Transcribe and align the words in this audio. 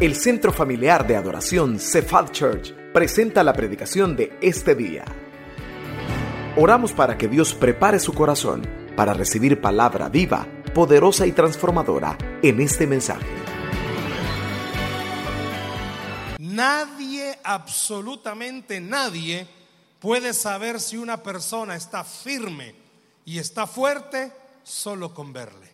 El 0.00 0.14
Centro 0.14 0.52
Familiar 0.52 1.08
de 1.08 1.16
Adoración 1.16 1.80
Cephal 1.80 2.30
Church 2.30 2.72
presenta 2.92 3.42
la 3.42 3.52
predicación 3.52 4.14
de 4.14 4.38
este 4.40 4.76
día. 4.76 5.04
Oramos 6.56 6.92
para 6.92 7.18
que 7.18 7.26
Dios 7.26 7.52
prepare 7.52 7.98
su 7.98 8.12
corazón 8.12 8.62
para 8.94 9.12
recibir 9.12 9.60
palabra 9.60 10.08
viva, 10.08 10.46
poderosa 10.72 11.26
y 11.26 11.32
transformadora 11.32 12.16
en 12.44 12.60
este 12.60 12.86
mensaje. 12.86 13.26
Nadie, 16.38 17.36
absolutamente 17.42 18.80
nadie, 18.80 19.48
puede 19.98 20.32
saber 20.32 20.78
si 20.78 20.96
una 20.96 21.24
persona 21.24 21.74
está 21.74 22.04
firme 22.04 22.72
y 23.24 23.40
está 23.40 23.66
fuerte 23.66 24.32
solo 24.62 25.12
con 25.12 25.32
verle. 25.32 25.72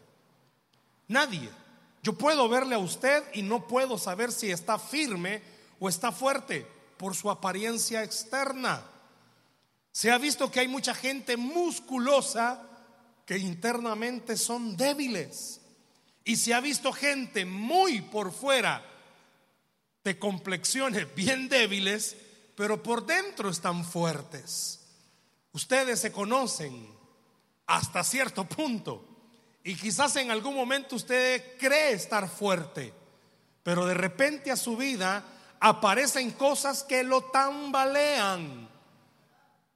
Nadie. 1.09 1.64
Yo 2.05 2.13
puedo 2.13 2.51
verle 2.51 2.75
a 2.75 2.79
usted 2.79 3.25
y 3.33 3.41
no 3.41 3.67
puedo 3.67 3.97
saber 3.97 4.31
si 4.31 4.51
está 4.51 4.79
firme 4.79 5.41
o 5.81 5.89
está 5.89 6.13
fuerte 6.13 6.67
por 6.99 7.17
su 7.17 7.31
apariencia 7.31 8.05
externa. 8.05 8.85
Se 9.91 10.11
ha 10.11 10.19
visto 10.19 10.51
que 10.51 10.61
hay 10.61 10.69
mucha 10.69 10.95
gente 10.95 11.39
musculosa 11.39 12.61
que 13.25 13.39
internamente 13.39 14.37
son 14.37 14.77
débiles. 14.77 15.63
Y 16.25 16.37
se 16.37 16.53
ha 16.53 16.61
visto 16.61 16.93
gente 16.93 17.47
muy 17.47 18.03
por 18.03 18.33
fuera 18.33 18.85
de 20.05 20.19
complexiones 20.19 21.15
bien 21.17 21.49
débiles, 21.49 22.19
pero 22.55 22.83
por 22.83 23.07
dentro 23.07 23.49
están 23.49 23.83
fuertes. 23.83 24.81
Ustedes 25.53 26.01
se 26.01 26.13
conocen 26.13 26.87
hasta 27.67 28.05
cierto 28.05 28.45
punto. 28.45 29.14
Y 29.67 29.77
quizás 29.77 30.15
en 30.17 30.31
algún 30.31 30.55
momento 30.55 30.95
usted 30.95 31.57
cree 31.59 31.93
estar 31.93 32.29
fuerte, 32.29 32.93
pero 33.63 33.87
de 33.87 33.95
repente 33.95 34.51
a 34.51 34.57
su 34.57 34.77
vida 34.77 35.25
aparecen 35.59 36.33
cosas 36.33 36.83
que 36.83 37.03
lo 37.03 37.23
tambalean 37.23 38.69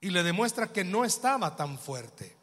y 0.03 0.11
le 0.11 0.23
demuestra 0.23 0.71
que 0.71 0.85
no 0.85 1.07
estaba 1.07 1.57
tan 1.57 1.79
fuerte. 1.79 2.37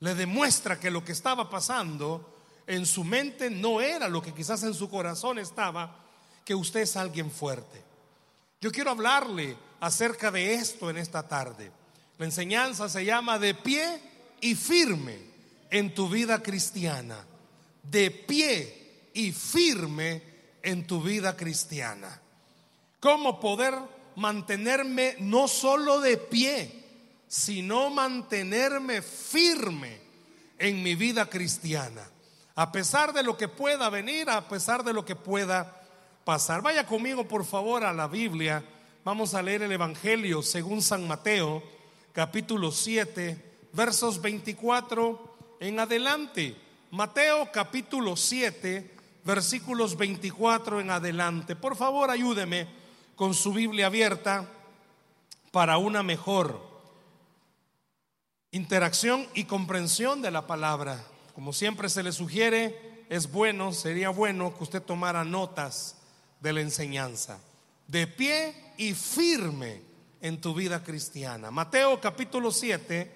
Le 0.00 0.14
demuestra 0.14 0.80
que 0.80 0.90
lo 0.90 1.04
que 1.04 1.12
estaba 1.12 1.50
pasando 1.50 2.38
en 2.66 2.86
su 2.86 3.04
mente 3.04 3.50
no 3.50 3.82
era 3.82 4.08
lo 4.08 4.22
que 4.22 4.32
quizás 4.32 4.62
en 4.62 4.72
su 4.72 4.88
corazón 4.88 5.38
estaba, 5.38 5.94
que 6.42 6.54
usted 6.54 6.80
es 6.80 6.96
alguien 6.96 7.30
fuerte. 7.30 7.84
Yo 8.62 8.72
quiero 8.72 8.92
hablarle 8.92 9.58
acerca 9.80 10.30
de 10.30 10.54
esto 10.54 10.88
en 10.88 10.96
esta 10.96 11.28
tarde. 11.28 11.70
La 12.16 12.24
enseñanza 12.24 12.88
se 12.88 13.04
llama 13.04 13.38
de 13.38 13.54
pie 13.54 14.00
y 14.40 14.54
firme 14.54 15.31
en 15.72 15.94
tu 15.94 16.06
vida 16.06 16.42
cristiana, 16.42 17.24
de 17.82 18.10
pie 18.10 19.08
y 19.14 19.32
firme 19.32 20.22
en 20.62 20.86
tu 20.86 21.00
vida 21.00 21.34
cristiana. 21.34 22.20
¿Cómo 23.00 23.40
poder 23.40 23.74
mantenerme 24.16 25.16
no 25.20 25.48
solo 25.48 26.02
de 26.02 26.18
pie, 26.18 26.84
sino 27.26 27.88
mantenerme 27.88 29.00
firme 29.00 29.98
en 30.58 30.82
mi 30.82 30.94
vida 30.94 31.24
cristiana? 31.30 32.06
A 32.54 32.70
pesar 32.70 33.14
de 33.14 33.22
lo 33.22 33.38
que 33.38 33.48
pueda 33.48 33.88
venir, 33.88 34.28
a 34.28 34.46
pesar 34.46 34.84
de 34.84 34.92
lo 34.92 35.06
que 35.06 35.16
pueda 35.16 35.80
pasar. 36.22 36.60
Vaya 36.60 36.86
conmigo, 36.86 37.26
por 37.26 37.46
favor, 37.46 37.82
a 37.82 37.94
la 37.94 38.08
Biblia. 38.08 38.62
Vamos 39.06 39.32
a 39.32 39.40
leer 39.40 39.62
el 39.62 39.72
Evangelio 39.72 40.42
según 40.42 40.82
San 40.82 41.08
Mateo, 41.08 41.62
capítulo 42.12 42.70
7, 42.70 43.70
versos 43.72 44.20
24 44.20 45.31
en 45.62 45.78
adelante. 45.78 46.56
Mateo 46.90 47.48
capítulo 47.52 48.16
7, 48.16 48.90
versículos 49.24 49.96
24 49.96 50.80
en 50.80 50.90
adelante. 50.90 51.54
Por 51.54 51.76
favor, 51.76 52.10
ayúdeme 52.10 52.66
con 53.14 53.32
su 53.32 53.52
Biblia 53.52 53.86
abierta 53.86 54.48
para 55.52 55.78
una 55.78 56.02
mejor 56.02 56.60
interacción 58.50 59.28
y 59.34 59.44
comprensión 59.44 60.20
de 60.20 60.32
la 60.32 60.48
palabra. 60.48 61.00
Como 61.32 61.52
siempre 61.52 61.88
se 61.88 62.02
le 62.02 62.10
sugiere, 62.10 63.06
es 63.08 63.30
bueno, 63.30 63.72
sería 63.72 64.10
bueno 64.10 64.56
que 64.56 64.64
usted 64.64 64.82
tomara 64.82 65.24
notas 65.24 65.96
de 66.40 66.52
la 66.52 66.60
enseñanza. 66.60 67.38
De 67.86 68.08
pie 68.08 68.52
y 68.78 68.94
firme 68.94 69.80
en 70.20 70.40
tu 70.40 70.54
vida 70.54 70.82
cristiana. 70.82 71.52
Mateo 71.52 72.00
capítulo 72.00 72.50
7, 72.50 73.12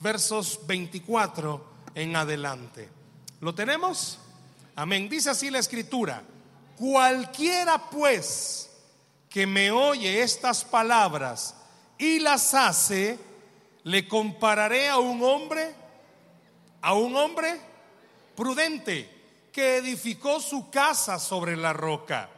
versos 0.00 0.60
24 0.66 1.75
en 1.96 2.14
adelante. 2.14 2.88
¿Lo 3.40 3.54
tenemos? 3.54 4.18
Amén. 4.76 5.08
Dice 5.08 5.30
así 5.30 5.50
la 5.50 5.58
escritura. 5.58 6.22
Cualquiera 6.76 7.90
pues 7.90 8.70
que 9.30 9.46
me 9.46 9.70
oye 9.70 10.22
estas 10.22 10.62
palabras 10.62 11.56
y 11.98 12.20
las 12.20 12.52
hace, 12.52 13.18
le 13.84 14.06
compararé 14.06 14.90
a 14.90 14.98
un 14.98 15.22
hombre, 15.22 15.74
a 16.82 16.92
un 16.92 17.16
hombre 17.16 17.58
prudente 18.36 19.10
que 19.50 19.78
edificó 19.78 20.38
su 20.38 20.68
casa 20.68 21.18
sobre 21.18 21.56
la 21.56 21.72
roca. 21.72 22.28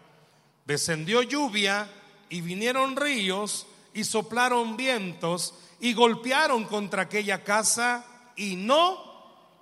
Descendió 0.67 1.23
lluvia 1.23 1.91
y 2.29 2.43
vinieron 2.43 2.95
ríos 2.95 3.67
y 3.93 4.05
soplaron 4.05 4.77
vientos 4.77 5.55
y 5.81 5.95
golpearon 5.95 6.65
contra 6.65 7.03
aquella 7.03 7.43
casa 7.43 8.05
y 8.37 8.55
no 8.55 9.08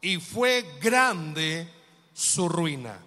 y 0.00 0.18
fue 0.18 0.78
grande 0.80 1.68
su 2.12 2.48
ruina. 2.48 2.98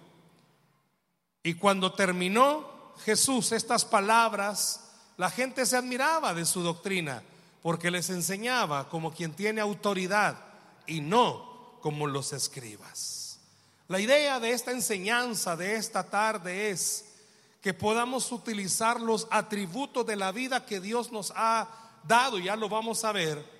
Y 1.42 1.54
cuando 1.54 1.92
terminó 1.92 2.94
Jesús 3.04 3.52
estas 3.52 3.84
palabras, 3.84 4.80
la 5.16 5.30
gente 5.30 5.66
se 5.66 5.76
admiraba 5.76 6.34
de 6.34 6.44
su 6.44 6.62
doctrina, 6.62 7.22
porque 7.62 7.90
les 7.90 8.10
enseñaba 8.10 8.88
como 8.88 9.12
quien 9.12 9.32
tiene 9.34 9.60
autoridad 9.60 10.38
y 10.86 11.00
no 11.00 11.78
como 11.80 12.06
los 12.06 12.32
escribas. 12.32 13.38
La 13.88 14.00
idea 14.00 14.40
de 14.40 14.52
esta 14.52 14.70
enseñanza 14.70 15.56
de 15.56 15.76
esta 15.76 16.04
tarde 16.04 16.70
es 16.70 17.04
que 17.60 17.74
podamos 17.74 18.32
utilizar 18.32 19.00
los 19.00 19.26
atributos 19.30 20.06
de 20.06 20.16
la 20.16 20.32
vida 20.32 20.64
que 20.64 20.80
Dios 20.80 21.12
nos 21.12 21.32
ha 21.36 21.68
dado, 22.06 22.38
ya 22.38 22.56
lo 22.56 22.68
vamos 22.68 23.04
a 23.04 23.12
ver, 23.12 23.53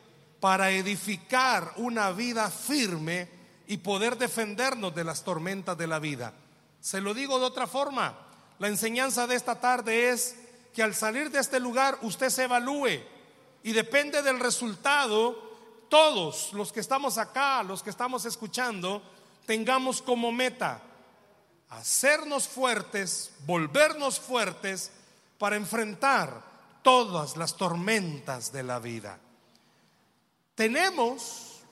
para 0.45 0.73
edificar 0.73 1.73
una 1.77 2.11
vida 2.11 2.51
firme 2.51 3.31
y 3.67 3.79
poder 3.79 4.19
defendernos 4.19 4.95
de 4.95 5.03
las 5.03 5.25
tormentas 5.25 5.79
de 5.79 5.87
la 5.87 5.99
vida. 5.99 6.35
Se 6.83 7.01
lo 7.01 7.15
digo 7.15 7.39
de 7.39 7.47
otra 7.47 7.67
forma, 7.67 8.15
la 8.59 8.69
enseñanza 8.69 9.27
de 9.27 9.37
esta 9.37 9.59
tarde 9.59 10.11
es 10.11 10.37
que 10.75 10.83
al 10.83 10.95
salir 10.95 11.31
de 11.31 11.39
este 11.39 11.59
lugar 11.59 11.97
usted 12.03 12.29
se 12.29 12.45
evalúe 12.45 13.01
y 13.63 13.73
depende 13.73 14.21
del 14.21 14.39
resultado, 14.39 15.35
todos 15.89 16.53
los 16.53 16.75
que 16.75 16.81
estamos 16.81 17.17
acá, 17.17 17.63
los 17.63 17.83
que 17.83 17.89
estamos 17.89 18.27
escuchando, 18.27 19.01
tengamos 19.47 20.03
como 20.03 20.31
meta 20.31 20.83
hacernos 21.71 22.47
fuertes, 22.49 23.33
volvernos 23.47 24.21
fuertes 24.21 24.91
para 25.39 25.57
enfrentar 25.57 26.43
todas 26.83 27.39
las 27.39 27.57
tormentas 27.57 28.53
de 28.53 28.63
la 28.63 28.79
vida. 28.79 29.19
Tenemos 30.55 31.63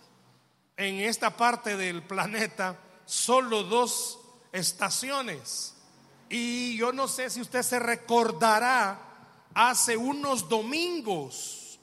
en 0.76 1.00
esta 1.00 1.36
parte 1.36 1.76
del 1.76 2.02
planeta 2.02 2.78
solo 3.04 3.62
dos 3.62 4.18
estaciones. 4.52 5.74
Y 6.28 6.76
yo 6.76 6.92
no 6.92 7.08
sé 7.08 7.30
si 7.30 7.40
usted 7.40 7.62
se 7.62 7.78
recordará, 7.78 8.98
hace 9.54 9.96
unos 9.96 10.48
domingos 10.48 11.78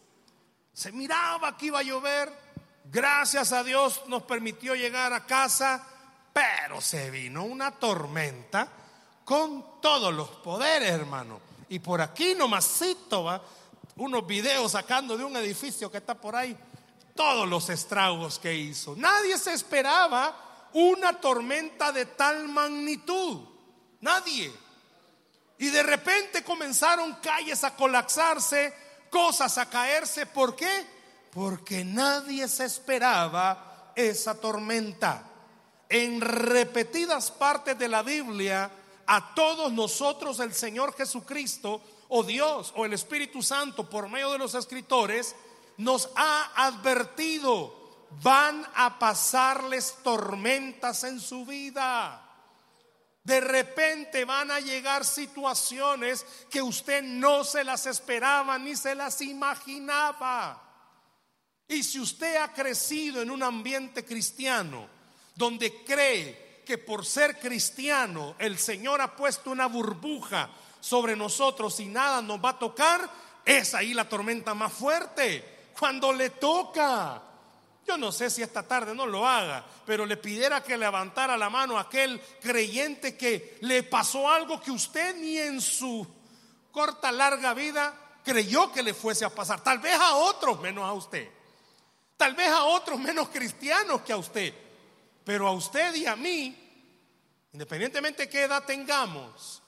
se 0.74 0.92
miraba 0.94 1.58
que 1.58 1.66
iba 1.66 1.80
a 1.80 1.84
llover, 1.84 2.32
gracias 2.86 3.52
a 3.52 3.66
Dios 3.66 4.02
nos 4.08 4.24
permitió 4.24 4.76
llegar 4.76 5.12
a 5.12 5.26
casa, 5.26 5.86
pero 6.32 6.80
se 6.80 7.12
vino 7.12 7.44
una 7.44 7.72
tormenta 7.72 8.72
con 9.26 9.82
todos 9.82 10.14
los 10.14 10.30
poderes, 10.30 10.90
hermano. 10.90 11.42
Y 11.68 11.80
por 11.80 12.00
aquí 12.02 12.34
nomasito 12.34 13.26
va 13.26 13.42
unos 13.98 14.26
videos 14.26 14.72
sacando 14.72 15.18
de 15.18 15.26
un 15.26 15.36
edificio 15.36 15.92
que 15.92 15.98
está 15.98 16.16
por 16.16 16.36
ahí, 16.36 16.58
todos 17.20 17.50
los 17.50 17.70
estragos 17.70 18.40
que 18.40 18.56
hizo. 18.56 18.96
Nadie 18.96 19.38
se 19.38 19.52
esperaba 19.52 20.70
una 20.72 21.20
tormenta 21.20 21.92
de 21.92 22.06
tal 22.06 22.48
magnitud. 22.48 23.42
Nadie. 24.00 24.50
Y 25.58 25.68
de 25.70 25.84
repente 25.84 26.46
comenzaron 26.46 27.16
calles 27.16 27.66
a 27.66 27.76
colapsarse, 27.76 28.74
cosas 29.10 29.58
a 29.58 29.70
caerse. 29.70 30.28
¿Por 30.28 30.56
qué? 30.56 30.88
Porque 31.34 31.84
nadie 31.84 32.48
se 32.48 32.64
esperaba 32.64 33.92
esa 33.98 34.40
tormenta. 34.40 35.26
En 35.90 36.22
repetidas 36.22 37.32
partes 37.32 37.78
de 37.78 37.90
la 37.90 38.02
Biblia, 38.02 38.72
a 39.06 39.36
todos 39.36 39.74
nosotros 39.74 40.40
el 40.40 40.54
Señor 40.54 40.96
Jesucristo 40.96 41.82
o 42.08 42.24
Dios 42.24 42.72
o 42.78 42.86
el 42.86 42.94
Espíritu 42.94 43.44
Santo 43.44 43.90
por 43.90 44.08
medio 44.08 44.32
de 44.32 44.38
los 44.38 44.56
escritores 44.56 45.36
nos 45.80 46.10
ha 46.16 46.52
advertido, 46.68 48.08
van 48.22 48.66
a 48.76 49.00
pasarles 49.00 49.96
tormentas 50.04 51.06
en 51.06 51.22
su 51.22 51.46
vida. 51.46 52.26
De 53.24 53.40
repente 53.40 54.26
van 54.26 54.52
a 54.52 54.60
llegar 54.60 55.06
situaciones 55.06 56.26
que 56.50 56.62
usted 56.62 57.02
no 57.02 57.46
se 57.46 57.64
las 57.64 57.86
esperaba 57.86 58.58
ni 58.60 58.76
se 58.76 58.94
las 58.94 59.22
imaginaba. 59.22 60.62
Y 61.68 61.84
si 61.84 62.00
usted 62.00 62.38
ha 62.38 62.52
crecido 62.54 63.22
en 63.22 63.32
un 63.32 63.44
ambiente 63.44 64.04
cristiano 64.04 64.88
donde 65.36 65.84
cree 65.86 66.64
que 66.66 66.78
por 66.78 67.06
ser 67.06 67.40
cristiano 67.40 68.36
el 68.38 68.58
Señor 68.58 69.00
ha 69.00 69.16
puesto 69.16 69.50
una 69.50 69.68
burbuja 69.68 70.50
sobre 70.82 71.16
nosotros 71.16 71.80
y 71.80 71.86
nada 71.86 72.22
nos 72.22 72.44
va 72.44 72.50
a 72.50 72.60
tocar, 72.60 73.10
es 73.46 73.74
ahí 73.74 73.94
la 73.94 74.10
tormenta 74.10 74.54
más 74.54 74.74
fuerte. 74.74 75.59
Cuando 75.80 76.12
le 76.12 76.32
toca, 76.32 77.22
yo 77.88 77.98
no 77.98 78.12
sé 78.12 78.30
si 78.30 78.42
esta 78.42 78.64
tarde 78.64 78.94
no 78.94 79.06
lo 79.06 79.26
haga, 79.26 79.66
pero 79.86 80.06
le 80.06 80.18
pidiera 80.18 80.62
que 80.62 80.78
levantara 80.78 81.38
la 81.38 81.50
mano 81.50 81.78
a 81.78 81.84
aquel 81.84 82.20
creyente 82.42 83.16
que 83.16 83.58
le 83.62 83.84
pasó 83.84 84.30
algo 84.30 84.60
que 84.60 84.72
usted 84.72 85.16
ni 85.16 85.38
en 85.38 85.62
su 85.62 86.06
corta, 86.70 87.14
larga 87.14 87.54
vida 87.54 87.94
creyó 88.26 88.74
que 88.74 88.84
le 88.84 88.94
fuese 88.94 89.24
a 89.24 89.30
pasar. 89.30 89.64
Tal 89.64 89.80
vez 89.80 89.94
a 89.94 90.16
otros 90.16 90.60
menos 90.60 90.84
a 90.84 90.92
usted. 90.92 91.30
Tal 92.18 92.36
vez 92.36 92.50
a 92.50 92.66
otros 92.66 93.00
menos 93.00 93.30
cristianos 93.30 94.02
que 94.02 94.12
a 94.12 94.18
usted. 94.18 94.54
Pero 95.24 95.48
a 95.48 95.52
usted 95.52 95.96
y 95.96 96.06
a 96.06 96.18
mí, 96.18 96.58
independientemente 97.54 98.24
de 98.24 98.30
qué 98.30 98.44
edad 98.44 98.66
tengamos, 98.66 99.62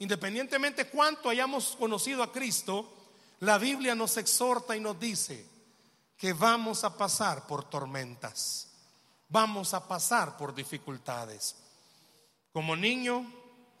independientemente 0.00 0.88
cuánto 0.88 1.28
hayamos 1.28 1.76
conocido 1.78 2.24
a 2.24 2.32
Cristo, 2.32 3.03
la 3.40 3.58
Biblia 3.58 3.94
nos 3.94 4.16
exhorta 4.16 4.76
y 4.76 4.80
nos 4.80 4.98
dice, 4.98 5.54
que 6.16 6.32
vamos 6.32 6.84
a 6.84 6.96
pasar 6.96 7.46
por 7.46 7.64
tormentas, 7.68 8.68
vamos 9.28 9.74
a 9.74 9.86
pasar 9.86 10.36
por 10.36 10.54
dificultades. 10.54 11.56
Como 12.52 12.76
niño, 12.76 13.30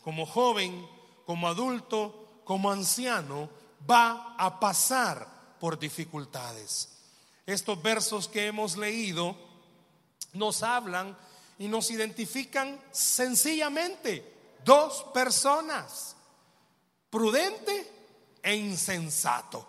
como 0.02 0.26
joven, 0.26 0.86
como 1.24 1.48
adulto, 1.48 2.42
como 2.44 2.70
anciano, 2.70 3.48
va 3.90 4.34
a 4.36 4.60
pasar 4.60 5.56
por 5.58 5.78
dificultades. 5.78 6.90
Estos 7.46 7.80
versos 7.82 8.28
que 8.28 8.46
hemos 8.46 8.76
leído 8.76 9.36
nos 10.32 10.62
hablan 10.62 11.16
y 11.58 11.68
nos 11.68 11.90
identifican 11.90 12.78
sencillamente 12.90 14.58
dos 14.64 15.04
personas, 15.14 16.16
prudente 17.10 17.90
e 18.44 18.54
insensato. 18.54 19.66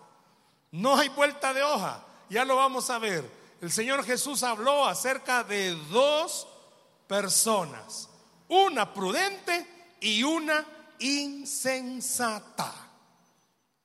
No 0.70 0.96
hay 0.96 1.08
vuelta 1.08 1.52
de 1.52 1.64
hoja 1.64 2.06
ya 2.28 2.44
lo 2.44 2.56
vamos 2.56 2.90
a 2.90 2.98
ver. 2.98 3.28
El 3.60 3.70
Señor 3.70 4.04
Jesús 4.04 4.42
habló 4.42 4.86
acerca 4.86 5.44
de 5.44 5.70
dos 5.90 6.46
personas, 7.06 8.08
una 8.48 8.92
prudente 8.92 9.94
y 10.00 10.22
una 10.22 10.64
insensata. 10.98 12.72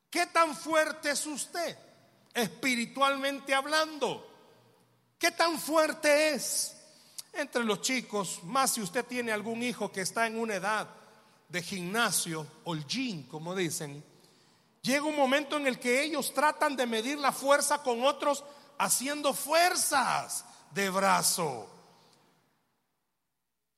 ¿Qué 0.10 0.26
tan 0.28 0.56
fuerte 0.56 1.12
es 1.12 1.26
usted 1.26 1.78
espiritualmente 2.34 3.54
hablando? 3.54 4.28
¿Qué 5.18 5.32
tan 5.32 5.60
fuerte 5.60 6.34
es? 6.34 6.76
Entre 7.34 7.64
los 7.64 7.82
chicos, 7.82 8.44
más 8.44 8.74
si 8.74 8.82
usted 8.82 9.06
tiene 9.06 9.32
algún 9.32 9.64
hijo 9.64 9.90
que 9.90 10.02
está 10.02 10.28
en 10.28 10.38
una 10.38 10.56
edad 10.56 10.88
de 11.48 11.62
gimnasio 11.62 12.46
o 12.66 12.74
el 12.74 12.86
gym, 12.86 13.26
como 13.28 13.56
dicen, 13.56 14.04
Llega 14.82 15.04
un 15.04 15.16
momento 15.16 15.58
en 15.58 15.68
el 15.68 15.80
que 15.80 16.02
ellos 16.02 16.34
tratan 16.34 16.76
de 16.76 16.88
medir 16.88 17.18
la 17.20 17.32
fuerza 17.32 17.84
con 17.84 18.04
otros 18.04 18.44
haciendo 18.80 19.34
fuerzas 19.34 20.44
de 20.72 20.90
brazo. 20.90 21.70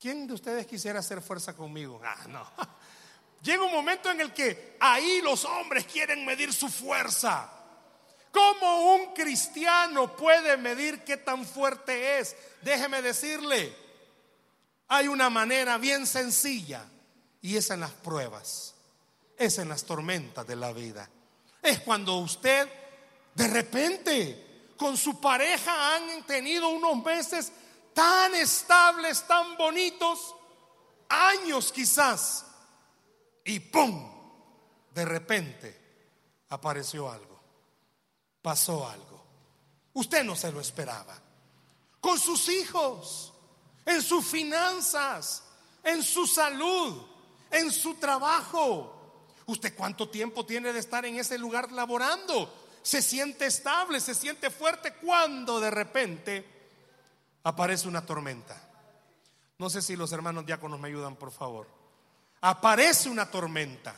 ¿Quién 0.00 0.26
de 0.26 0.34
ustedes 0.34 0.66
quisiera 0.66 1.00
hacer 1.00 1.20
fuerza 1.20 1.54
conmigo? 1.54 2.00
Ah, 2.02 2.26
no. 2.28 2.50
Llega 3.42 3.64
un 3.64 3.72
momento 3.72 4.10
en 4.10 4.22
el 4.22 4.32
que 4.32 4.78
ahí 4.80 5.20
los 5.20 5.44
hombres 5.44 5.84
quieren 5.84 6.24
medir 6.24 6.54
su 6.54 6.70
fuerza. 6.70 7.50
¿Cómo 8.30 8.94
un 8.94 9.12
cristiano 9.12 10.16
puede 10.16 10.56
medir 10.56 11.04
qué 11.04 11.18
tan 11.18 11.44
fuerte 11.44 12.18
es? 12.18 12.34
Déjeme 12.62 13.02
decirle, 13.02 13.76
hay 14.88 15.08
una 15.08 15.28
manera 15.28 15.76
bien 15.76 16.06
sencilla 16.06 16.86
y 17.42 17.58
es 17.58 17.68
en 17.68 17.80
las 17.80 17.92
pruebas 17.92 18.73
es 19.36 19.58
en 19.58 19.68
las 19.68 19.84
tormentas 19.84 20.46
de 20.46 20.56
la 20.56 20.72
vida. 20.72 21.08
Es 21.62 21.80
cuando 21.80 22.16
usted 22.16 22.68
de 23.34 23.48
repente 23.48 24.72
con 24.76 24.96
su 24.96 25.20
pareja 25.20 25.96
han 25.96 26.24
tenido 26.24 26.68
unos 26.68 27.02
meses 27.04 27.52
tan 27.92 28.34
estables, 28.34 29.26
tan 29.26 29.56
bonitos, 29.56 30.34
años 31.08 31.72
quizás, 31.72 32.46
y 33.44 33.60
¡pum! 33.60 34.12
De 34.92 35.04
repente 35.04 35.84
apareció 36.50 37.10
algo, 37.10 37.40
pasó 38.42 38.88
algo. 38.88 39.24
Usted 39.94 40.24
no 40.24 40.34
se 40.34 40.50
lo 40.50 40.60
esperaba. 40.60 41.20
Con 42.00 42.18
sus 42.18 42.48
hijos, 42.48 43.32
en 43.86 44.02
sus 44.02 44.26
finanzas, 44.26 45.44
en 45.82 46.02
su 46.02 46.26
salud, 46.26 47.02
en 47.50 47.70
su 47.70 47.94
trabajo, 47.94 48.93
¿Usted 49.46 49.74
cuánto 49.76 50.08
tiempo 50.08 50.46
tiene 50.46 50.72
de 50.72 50.78
estar 50.78 51.04
en 51.04 51.16
ese 51.16 51.38
lugar 51.38 51.70
laborando? 51.72 52.52
Se 52.82 53.02
siente 53.02 53.46
estable, 53.46 54.00
se 54.00 54.14
siente 54.14 54.50
fuerte 54.50 54.94
cuando 54.94 55.60
de 55.60 55.70
repente 55.70 56.44
aparece 57.42 57.88
una 57.88 58.04
tormenta. 58.04 58.60
No 59.58 59.70
sé 59.70 59.82
si 59.82 59.96
los 59.96 60.12
hermanos 60.12 60.46
diáconos 60.46 60.80
me 60.80 60.88
ayudan, 60.88 61.16
por 61.16 61.30
favor. 61.30 61.68
Aparece 62.40 63.08
una 63.08 63.30
tormenta. 63.30 63.94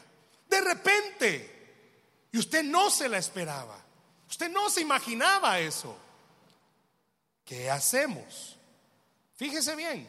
De 0.49 0.61
repente. 0.61 2.29
Y 2.33 2.39
usted 2.39 2.63
no 2.63 2.91
se 2.91 3.09
la 3.09 3.19
esperaba. 3.19 3.79
Usted 4.29 4.51
no 4.51 4.69
se 4.69 4.83
imaginaba 4.83 5.59
eso. 5.59 5.97
¿Qué 7.45 7.71
hacemos? 7.71 8.57
Fíjese 9.37 9.77
bien. 9.77 10.09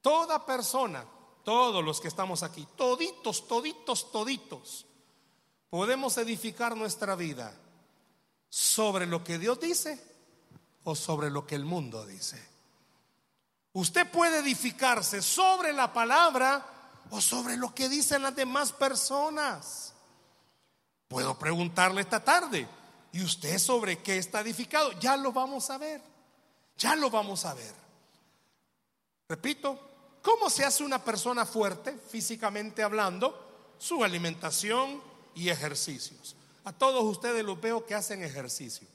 Toda 0.00 0.44
persona 0.44 1.04
todos 1.46 1.84
los 1.84 2.00
que 2.00 2.08
estamos 2.08 2.42
aquí, 2.42 2.66
toditos, 2.76 3.46
toditos, 3.46 4.10
toditos, 4.10 4.84
podemos 5.70 6.18
edificar 6.18 6.76
nuestra 6.76 7.14
vida 7.14 7.54
sobre 8.48 9.06
lo 9.06 9.22
que 9.22 9.38
Dios 9.38 9.60
dice 9.60 10.04
o 10.82 10.96
sobre 10.96 11.30
lo 11.30 11.46
que 11.46 11.54
el 11.54 11.64
mundo 11.64 12.04
dice. 12.04 12.44
Usted 13.74 14.10
puede 14.10 14.40
edificarse 14.40 15.22
sobre 15.22 15.72
la 15.72 15.92
palabra 15.92 16.66
o 17.10 17.20
sobre 17.20 17.56
lo 17.56 17.72
que 17.72 17.88
dicen 17.88 18.22
las 18.22 18.34
demás 18.34 18.72
personas. 18.72 19.94
Puedo 21.06 21.38
preguntarle 21.38 22.00
esta 22.00 22.24
tarde, 22.24 22.66
¿y 23.12 23.22
usted 23.22 23.56
sobre 23.58 24.02
qué 24.02 24.18
está 24.18 24.40
edificado? 24.40 24.90
Ya 24.98 25.16
lo 25.16 25.30
vamos 25.30 25.70
a 25.70 25.78
ver, 25.78 26.02
ya 26.76 26.96
lo 26.96 27.08
vamos 27.08 27.44
a 27.44 27.54
ver. 27.54 27.74
Repito, 29.28 29.85
¿Cómo 30.26 30.50
se 30.50 30.64
hace 30.64 30.82
una 30.82 31.04
persona 31.04 31.46
fuerte, 31.46 31.96
físicamente 32.10 32.82
hablando? 32.82 33.72
Su 33.78 34.02
alimentación 34.02 35.00
y 35.36 35.50
ejercicios. 35.50 36.34
A 36.64 36.72
todos 36.72 37.04
ustedes 37.04 37.44
los 37.44 37.60
veo 37.60 37.86
que 37.86 37.94
hacen 37.94 38.24
ejercicio. 38.24 38.88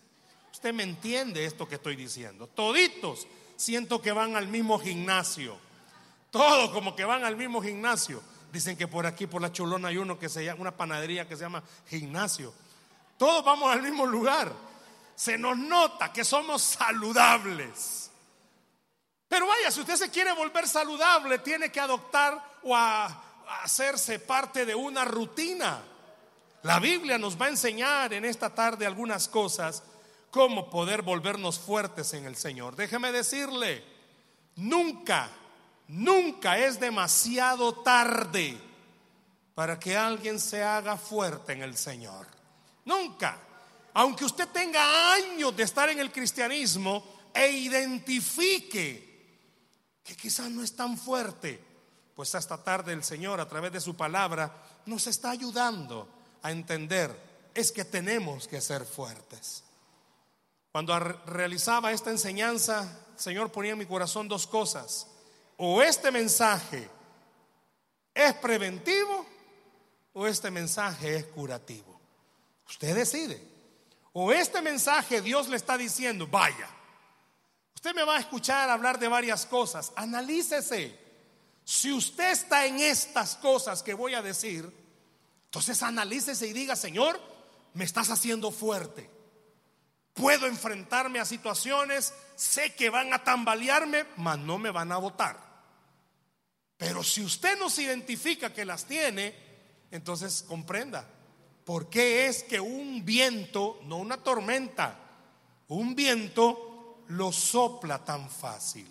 Usted 0.51 0.73
me 0.73 0.83
entiende 0.83 1.45
esto 1.45 1.69
que 1.69 1.75
estoy 1.75 1.95
diciendo. 1.95 2.47
Toditos 2.47 3.27
siento 3.55 4.01
que 4.01 4.11
van 4.11 4.35
al 4.35 4.49
mismo 4.49 4.77
gimnasio. 4.77 5.57
Todos 6.31 6.71
como 6.71 6.97
que 6.97 7.05
van 7.05 7.23
al 7.23 7.37
mismo 7.37 7.61
gimnasio. 7.61 8.21
Dicen 8.51 8.75
que 8.75 8.89
por 8.89 9.05
aquí, 9.05 9.25
por 9.25 9.41
la 9.41 9.53
Cholona, 9.53 9.87
hay 9.87 9.99
uno 9.99 10.19
que 10.19 10.27
se 10.27 10.43
llama, 10.43 10.59
una 10.59 10.75
panadería 10.75 11.29
que 11.29 11.37
se 11.37 11.43
llama 11.43 11.63
gimnasio. 11.87 12.53
Todos 13.17 13.45
vamos 13.45 13.71
al 13.71 13.81
mismo 13.81 14.05
lugar. 14.05 14.51
Se 15.15 15.37
nos 15.37 15.57
nota 15.57 16.11
que 16.11 16.25
somos 16.25 16.61
saludables. 16.61 18.00
Pero 19.31 19.47
vaya, 19.47 19.71
si 19.71 19.79
usted 19.79 19.95
se 19.95 20.09
quiere 20.09 20.33
volver 20.33 20.67
saludable, 20.67 21.39
tiene 21.39 21.71
que 21.71 21.79
adoptar 21.79 22.59
o 22.63 22.75
hacerse 22.75 24.19
parte 24.19 24.65
de 24.65 24.75
una 24.75 25.05
rutina. 25.05 25.81
La 26.63 26.81
Biblia 26.81 27.17
nos 27.17 27.39
va 27.41 27.45
a 27.45 27.49
enseñar 27.51 28.11
en 28.11 28.25
esta 28.25 28.53
tarde 28.53 28.85
algunas 28.85 29.29
cosas, 29.29 29.83
cómo 30.31 30.69
poder 30.69 31.01
volvernos 31.01 31.57
fuertes 31.57 32.13
en 32.13 32.25
el 32.25 32.35
Señor. 32.35 32.75
Déjeme 32.75 33.13
decirle, 33.13 33.85
nunca, 34.57 35.29
nunca 35.87 36.57
es 36.57 36.77
demasiado 36.77 37.75
tarde 37.75 38.57
para 39.55 39.79
que 39.79 39.95
alguien 39.95 40.41
se 40.41 40.61
haga 40.61 40.97
fuerte 40.97 41.53
en 41.53 41.61
el 41.61 41.77
Señor. 41.77 42.27
Nunca. 42.83 43.37
Aunque 43.93 44.25
usted 44.25 44.49
tenga 44.49 45.13
años 45.13 45.55
de 45.55 45.63
estar 45.63 45.87
en 45.87 45.99
el 45.99 46.11
cristianismo 46.11 47.29
e 47.33 47.49
identifique 47.49 49.10
que 50.03 50.15
quizás 50.15 50.49
no 50.49 50.63
es 50.63 50.75
tan 50.75 50.97
fuerte, 50.97 51.63
pues 52.15 52.33
esta 52.35 52.57
tarde 52.63 52.93
el 52.93 53.03
Señor 53.03 53.39
a 53.39 53.47
través 53.47 53.71
de 53.71 53.81
su 53.81 53.95
palabra 53.95 54.53
nos 54.85 55.07
está 55.07 55.31
ayudando 55.31 56.07
a 56.41 56.51
entender 56.51 57.15
es 57.53 57.71
que 57.71 57.85
tenemos 57.85 58.47
que 58.47 58.61
ser 58.61 58.85
fuertes. 58.85 59.63
Cuando 60.71 60.97
realizaba 60.99 61.91
esta 61.91 62.11
enseñanza, 62.11 62.83
el 63.13 63.19
Señor 63.19 63.51
ponía 63.51 63.73
en 63.73 63.77
mi 63.77 63.85
corazón 63.85 64.27
dos 64.27 64.47
cosas. 64.47 65.07
O 65.57 65.81
este 65.81 66.11
mensaje 66.11 66.89
es 68.13 68.33
preventivo 68.35 69.25
o 70.13 70.27
este 70.27 70.49
mensaje 70.49 71.17
es 71.17 71.25
curativo. 71.25 71.99
Usted 72.67 72.95
decide. 72.95 73.41
O 74.13 74.31
este 74.31 74.61
mensaje 74.61 75.21
Dios 75.21 75.47
le 75.49 75.57
está 75.57 75.77
diciendo, 75.77 76.27
vaya, 76.27 76.69
usted 77.81 77.95
me 77.95 78.03
va 78.03 78.17
a 78.17 78.19
escuchar 78.19 78.69
hablar 78.69 78.99
de 78.99 79.07
varias 79.07 79.47
cosas, 79.47 79.91
analícese. 79.95 80.95
Si 81.63 81.91
usted 81.91 82.29
está 82.29 82.67
en 82.67 82.79
estas 82.79 83.35
cosas 83.37 83.81
que 83.81 83.95
voy 83.95 84.13
a 84.13 84.21
decir, 84.21 84.71
entonces 85.45 85.81
analícese 85.81 86.45
y 86.45 86.53
diga, 86.53 86.75
Señor, 86.75 87.19
me 87.73 87.83
estás 87.83 88.11
haciendo 88.11 88.51
fuerte. 88.51 89.09
Puedo 90.13 90.45
enfrentarme 90.45 91.19
a 91.19 91.25
situaciones, 91.25 92.13
sé 92.35 92.75
que 92.75 92.91
van 92.91 93.15
a 93.15 93.23
tambalearme, 93.23 94.05
mas 94.17 94.37
no 94.37 94.59
me 94.59 94.69
van 94.69 94.91
a 94.91 94.97
votar. 94.97 95.39
Pero 96.77 97.01
si 97.01 97.23
usted 97.23 97.57
no 97.57 97.67
se 97.67 97.81
identifica 97.81 98.53
que 98.53 98.63
las 98.63 98.85
tiene, 98.85 99.33
entonces 99.89 100.45
comprenda, 100.47 101.07
¿por 101.65 101.89
qué 101.89 102.27
es 102.27 102.43
que 102.43 102.59
un 102.59 103.03
viento, 103.03 103.79
no 103.85 103.97
una 103.97 104.17
tormenta, 104.17 104.99
un 105.67 105.95
viento 105.95 106.70
lo 107.11 107.31
sopla 107.31 108.03
tan 108.03 108.29
fácil? 108.29 108.87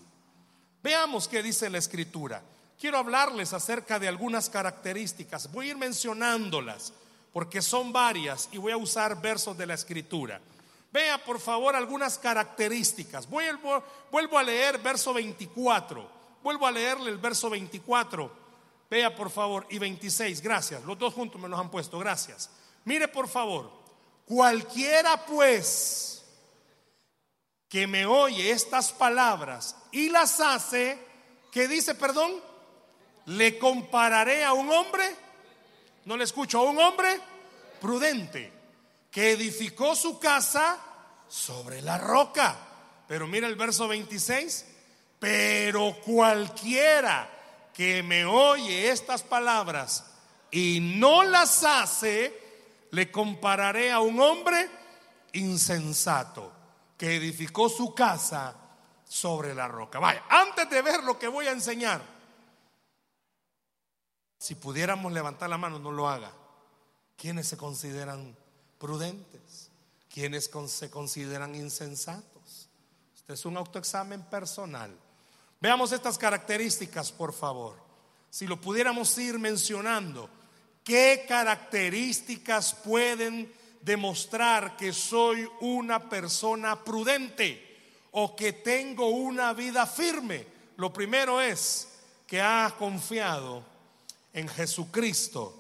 Veamos 0.82 1.28
qué 1.28 1.42
dice 1.42 1.68
la 1.68 1.78
escritura. 1.78 2.42
Quiero 2.78 2.98
hablarles 2.98 3.52
acerca 3.52 3.98
de 3.98 4.08
algunas 4.08 4.48
características, 4.48 5.52
voy 5.52 5.66
a 5.66 5.70
ir 5.70 5.76
mencionándolas 5.76 6.92
porque 7.32 7.62
son 7.62 7.92
varias 7.92 8.48
y 8.52 8.58
voy 8.58 8.72
a 8.72 8.76
usar 8.76 9.20
versos 9.20 9.56
de 9.56 9.66
la 9.66 9.74
escritura. 9.74 10.40
Vea 10.92 11.22
por 11.24 11.38
favor 11.38 11.76
algunas 11.76 12.18
características. 12.18 13.28
Vuelvo, 13.28 13.82
a 14.36 14.42
leer 14.42 14.78
verso 14.78 15.12
24. 15.12 16.10
Vuelvo 16.42 16.66
a 16.66 16.72
leerle 16.72 17.10
el 17.10 17.18
verso 17.18 17.48
24. 17.48 18.32
Vea 18.90 19.14
por 19.14 19.30
favor. 19.30 19.66
Y 19.70 19.78
26. 19.78 20.40
Gracias. 20.40 20.84
Los 20.84 20.98
dos 20.98 21.14
juntos 21.14 21.40
me 21.40 21.48
los 21.48 21.60
han 21.60 21.70
puesto. 21.70 21.98
Gracias. 21.98 22.50
Mire 22.84 23.06
por 23.06 23.28
favor. 23.28 23.70
Cualquiera 24.26 25.24
pues 25.24 26.19
que 27.70 27.86
me 27.86 28.04
oye 28.04 28.50
estas 28.50 28.90
palabras 28.90 29.76
y 29.92 30.10
las 30.10 30.40
hace, 30.40 30.98
que 31.52 31.68
dice, 31.68 31.94
perdón, 31.94 32.32
le 33.26 33.58
compararé 33.58 34.44
a 34.44 34.52
un 34.52 34.68
hombre, 34.72 35.04
no 36.04 36.16
le 36.16 36.24
escucho, 36.24 36.58
a 36.58 36.64
un 36.64 36.80
hombre 36.80 37.20
prudente 37.80 38.52
que 39.08 39.30
edificó 39.30 39.94
su 39.94 40.18
casa 40.18 40.78
sobre 41.28 41.80
la 41.80 41.96
roca. 41.96 42.56
Pero 43.06 43.28
mira 43.28 43.46
el 43.46 43.54
verso 43.54 43.86
26, 43.86 44.66
pero 45.20 45.96
cualquiera 46.04 47.30
que 47.72 48.02
me 48.02 48.24
oye 48.24 48.90
estas 48.90 49.22
palabras 49.22 50.06
y 50.50 50.80
no 50.80 51.22
las 51.22 51.62
hace, 51.62 52.36
le 52.90 53.12
compararé 53.12 53.92
a 53.92 54.00
un 54.00 54.20
hombre 54.20 54.68
insensato 55.34 56.60
que 57.00 57.16
edificó 57.16 57.71
su 57.71 57.95
casa 57.95 58.54
sobre 59.09 59.54
la 59.54 59.66
roca. 59.66 59.99
Vaya, 59.99 60.23
antes 60.28 60.69
de 60.69 60.83
ver 60.83 61.02
lo 61.02 61.19
que 61.19 61.28
voy 61.28 61.47
a 61.47 61.52
enseñar, 61.52 62.02
si 64.37 64.54
pudiéramos 64.54 65.11
levantar 65.11 65.49
la 65.49 65.57
mano, 65.57 65.78
no 65.78 65.92
lo 65.92 66.11
haga. 66.11 66.30
¿Quiénes 67.16 67.49
se 67.49 67.57
consideran 67.57 68.37
prudentes, 68.78 69.71
quienes 70.12 70.50
se 70.66 70.90
consideran 70.90 71.54
insensatos. 71.54 72.69
Este 73.16 73.33
es 73.33 73.47
un 73.47 73.57
autoexamen 73.57 74.25
personal. 74.25 74.95
Veamos 75.59 75.92
estas 75.92 76.19
características, 76.19 77.12
por 77.12 77.33
favor. 77.33 77.76
Si 78.28 78.47
lo 78.47 78.61
pudiéramos 78.61 79.16
ir 79.16 79.38
mencionando, 79.38 80.28
¿qué 80.85 81.25
características 81.26 82.75
pueden 82.75 83.50
demostrar 83.80 84.76
que 84.76 84.92
soy 84.92 85.49
una 85.60 86.08
persona 86.08 86.84
prudente 86.84 87.66
o 88.12 88.34
que 88.37 88.52
tengo 88.52 89.08
una 89.08 89.52
vida 89.52 89.87
firme? 89.87 90.46
Lo 90.76 90.92
primero 90.92 91.40
es 91.40 92.00
que 92.26 92.40
ha 92.40 92.75
confiado 92.78 93.64
en 94.32 94.49
Jesucristo 94.49 95.54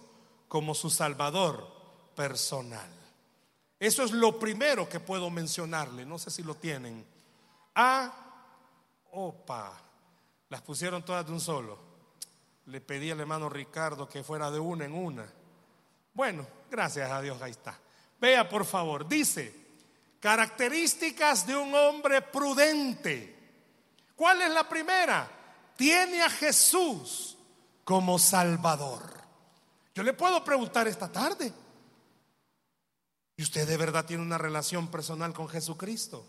como 0.48 0.74
su 0.74 0.90
Salvador 0.90 1.66
personal. 2.14 2.88
Eso 3.78 4.02
es 4.04 4.12
lo 4.12 4.38
primero 4.38 4.88
que 4.88 5.00
puedo 5.00 5.30
mencionarle. 5.30 6.04
No 6.04 6.18
sé 6.18 6.30
si 6.30 6.42
lo 6.42 6.54
tienen. 6.54 7.04
A, 7.74 8.12
opa, 9.12 9.80
las 10.50 10.60
pusieron 10.62 11.02
todas 11.02 11.24
de 11.26 11.32
un 11.32 11.40
solo. 11.40 11.78
Le 12.66 12.80
pedí 12.80 13.10
al 13.10 13.20
hermano 13.20 13.48
Ricardo 13.48 14.08
que 14.08 14.22
fuera 14.22 14.50
de 14.50 14.60
una 14.60 14.84
en 14.84 14.94
una. 14.94 15.26
Bueno, 16.12 16.46
gracias 16.70 17.10
a 17.10 17.22
Dios, 17.22 17.40
ahí 17.40 17.52
está. 17.52 17.78
Vea 18.20 18.48
por 18.48 18.64
favor, 18.64 19.08
dice, 19.08 19.54
características 20.20 21.46
de 21.46 21.56
un 21.56 21.74
hombre 21.74 22.22
prudente. 22.22 23.36
¿Cuál 24.14 24.42
es 24.42 24.50
la 24.50 24.68
primera? 24.68 25.28
Tiene 25.76 26.22
a 26.22 26.28
Jesús 26.28 27.38
como 27.84 28.18
Salvador. 28.18 29.20
Yo 29.94 30.02
le 30.02 30.12
puedo 30.12 30.44
preguntar 30.44 30.86
esta 30.86 31.10
tarde, 31.10 31.52
¿Y 33.40 33.42
usted 33.42 33.66
de 33.66 33.78
verdad 33.78 34.04
tiene 34.04 34.22
una 34.22 34.36
relación 34.36 34.88
personal 34.88 35.32
con 35.32 35.48
Jesucristo? 35.48 36.26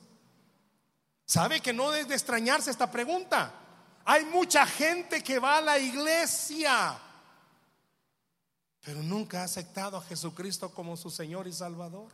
¿Sabe 1.26 1.60
que 1.60 1.74
no 1.74 1.94
es 1.94 2.08
de 2.08 2.14
extrañarse 2.14 2.72
esta 2.72 2.90
pregunta? 2.90 3.52
Hay 4.06 4.24
mucha 4.24 4.66
gente 4.66 5.22
que 5.22 5.38
va 5.38 5.58
a 5.58 5.62
la 5.62 5.78
iglesia, 5.78 6.98
pero 8.84 9.04
nunca 9.04 9.42
ha 9.42 9.44
aceptado 9.46 9.98
a 9.98 10.02
Jesucristo 10.02 10.72
como 10.72 10.98
su 10.98 11.10
Señor 11.10 11.48
y 11.48 11.54
Salvador. 11.54 12.10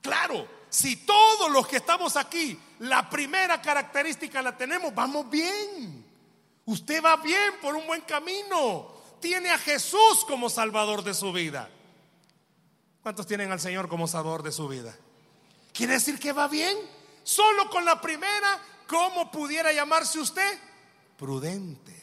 Claro, 0.00 0.46
si 0.70 0.96
todos 0.96 1.50
los 1.50 1.66
que 1.66 1.78
estamos 1.78 2.16
aquí, 2.16 2.58
la 2.78 3.10
primera 3.10 3.60
característica 3.60 4.40
la 4.40 4.56
tenemos, 4.56 4.94
vamos 4.94 5.28
bien. 5.28 6.04
Usted 6.64 7.02
va 7.02 7.16
bien 7.16 7.54
por 7.60 7.74
un 7.74 7.86
buen 7.86 8.02
camino. 8.02 8.94
Tiene 9.20 9.50
a 9.50 9.58
Jesús 9.58 10.24
como 10.28 10.48
Salvador 10.48 11.02
de 11.02 11.14
su 11.14 11.32
vida. 11.32 11.68
¿Cuántos 13.02 13.26
tienen 13.26 13.50
al 13.50 13.60
Señor 13.60 13.88
como 13.88 14.06
sabor 14.06 14.42
de 14.42 14.52
su 14.52 14.68
vida? 14.68 14.96
¿Quiere 15.72 15.94
decir 15.94 16.18
que 16.18 16.32
va 16.32 16.46
bien? 16.46 16.76
Solo 17.24 17.68
con 17.70 17.84
la 17.84 18.00
primera, 18.00 18.60
¿cómo 18.86 19.30
pudiera 19.32 19.72
llamarse 19.72 20.20
usted? 20.20 20.58
Prudente. 21.18 21.94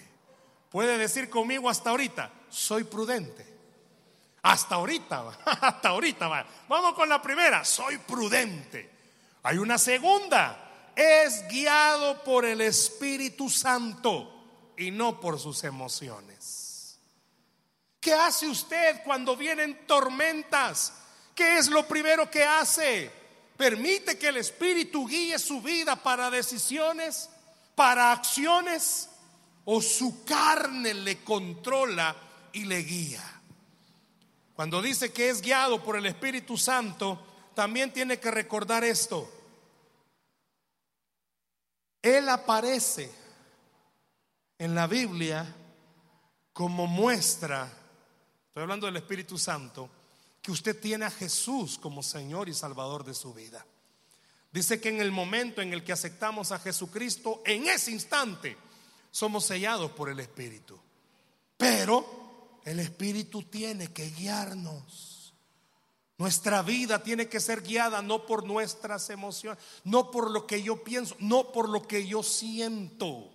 Puede 0.69 0.97
decir 0.97 1.29
conmigo 1.29 1.69
hasta 1.69 1.91
ahorita, 1.91 2.31
soy 2.49 2.83
prudente. 2.83 3.52
Hasta 4.43 4.75
ahorita, 4.75 5.39
hasta 5.45 5.89
ahorita 5.89 6.27
va. 6.27 6.45
Vamos 6.67 6.93
con 6.93 7.09
la 7.09 7.21
primera, 7.21 7.63
soy 7.63 7.97
prudente. 7.97 8.89
Hay 9.43 9.57
una 9.57 9.77
segunda, 9.77 10.91
es 10.95 11.47
guiado 11.47 12.23
por 12.23 12.45
el 12.45 12.61
Espíritu 12.61 13.49
Santo 13.49 14.73
y 14.77 14.91
no 14.91 15.19
por 15.19 15.39
sus 15.39 15.63
emociones. 15.63 16.99
¿Qué 17.99 18.13
hace 18.13 18.47
usted 18.47 19.01
cuando 19.03 19.37
vienen 19.37 19.87
tormentas? 19.87 20.93
¿Qué 21.33 21.57
es 21.57 21.69
lo 21.69 21.87
primero 21.87 22.29
que 22.29 22.43
hace? 22.43 23.09
¿Permite 23.55 24.17
que 24.17 24.27
el 24.27 24.37
Espíritu 24.37 25.07
guíe 25.07 25.39
su 25.39 25.61
vida 25.61 25.95
para 25.95 26.29
decisiones, 26.29 27.29
para 27.75 28.11
acciones? 28.11 29.09
¿O 29.65 29.81
su 29.81 30.25
carne 30.25 30.93
le 30.93 31.23
controla 31.23 32.13
y 32.51 32.65
le 32.65 32.79
guía? 32.79 33.32
Cuando 34.55 34.81
dice 34.81 35.11
que 35.11 35.29
es 35.29 35.41
guiado 35.41 35.83
por 35.83 35.95
el 35.95 36.05
Espíritu 36.05 36.57
Santo, 36.57 37.19
también 37.55 37.91
tiene 37.91 38.19
que 38.19 38.31
recordar 38.31 38.83
esto. 38.83 39.29
Él 42.01 42.29
aparece 42.29 43.11
en 44.57 44.75
la 44.75 44.87
Biblia 44.87 45.55
como 46.51 46.85
muestra 46.85 47.71
estoy 48.53 48.61
hablando 48.61 48.85
del 48.85 48.97
Espíritu 48.97 49.39
Santo, 49.39 49.89
que 50.39 50.51
usted 50.51 50.79
tiene 50.79 51.05
a 51.05 51.09
Jesús 51.09 51.79
como 51.79 52.03
Señor 52.03 52.47
y 52.47 52.53
Salvador 52.53 53.03
de 53.03 53.15
su 53.15 53.33
vida. 53.33 53.65
Dice 54.51 54.79
que 54.79 54.89
en 54.89 55.01
el 55.01 55.11
momento 55.11 55.59
en 55.59 55.73
el 55.73 55.83
que 55.83 55.91
aceptamos 55.91 56.51
a 56.51 56.59
Jesucristo, 56.59 57.41
en 57.45 57.65
ese 57.65 57.89
instante 57.89 58.55
somos 59.09 59.45
sellados 59.45 59.89
por 59.93 60.07
el 60.07 60.19
Espíritu. 60.19 60.79
Pero 61.57 62.22
el 62.65 62.79
Espíritu 62.79 63.43
tiene 63.43 63.91
que 63.91 64.09
guiarnos. 64.11 65.33
Nuestra 66.17 66.61
vida 66.61 67.03
tiene 67.03 67.27
que 67.27 67.39
ser 67.39 67.61
guiada 67.63 68.01
no 68.01 68.25
por 68.25 68.45
nuestras 68.45 69.09
emociones, 69.09 69.61
no 69.83 70.11
por 70.11 70.31
lo 70.31 70.47
que 70.47 70.61
yo 70.61 70.83
pienso, 70.83 71.15
no 71.19 71.51
por 71.51 71.67
lo 71.67 71.85
que 71.87 72.07
yo 72.07 72.23
siento. 72.23 73.29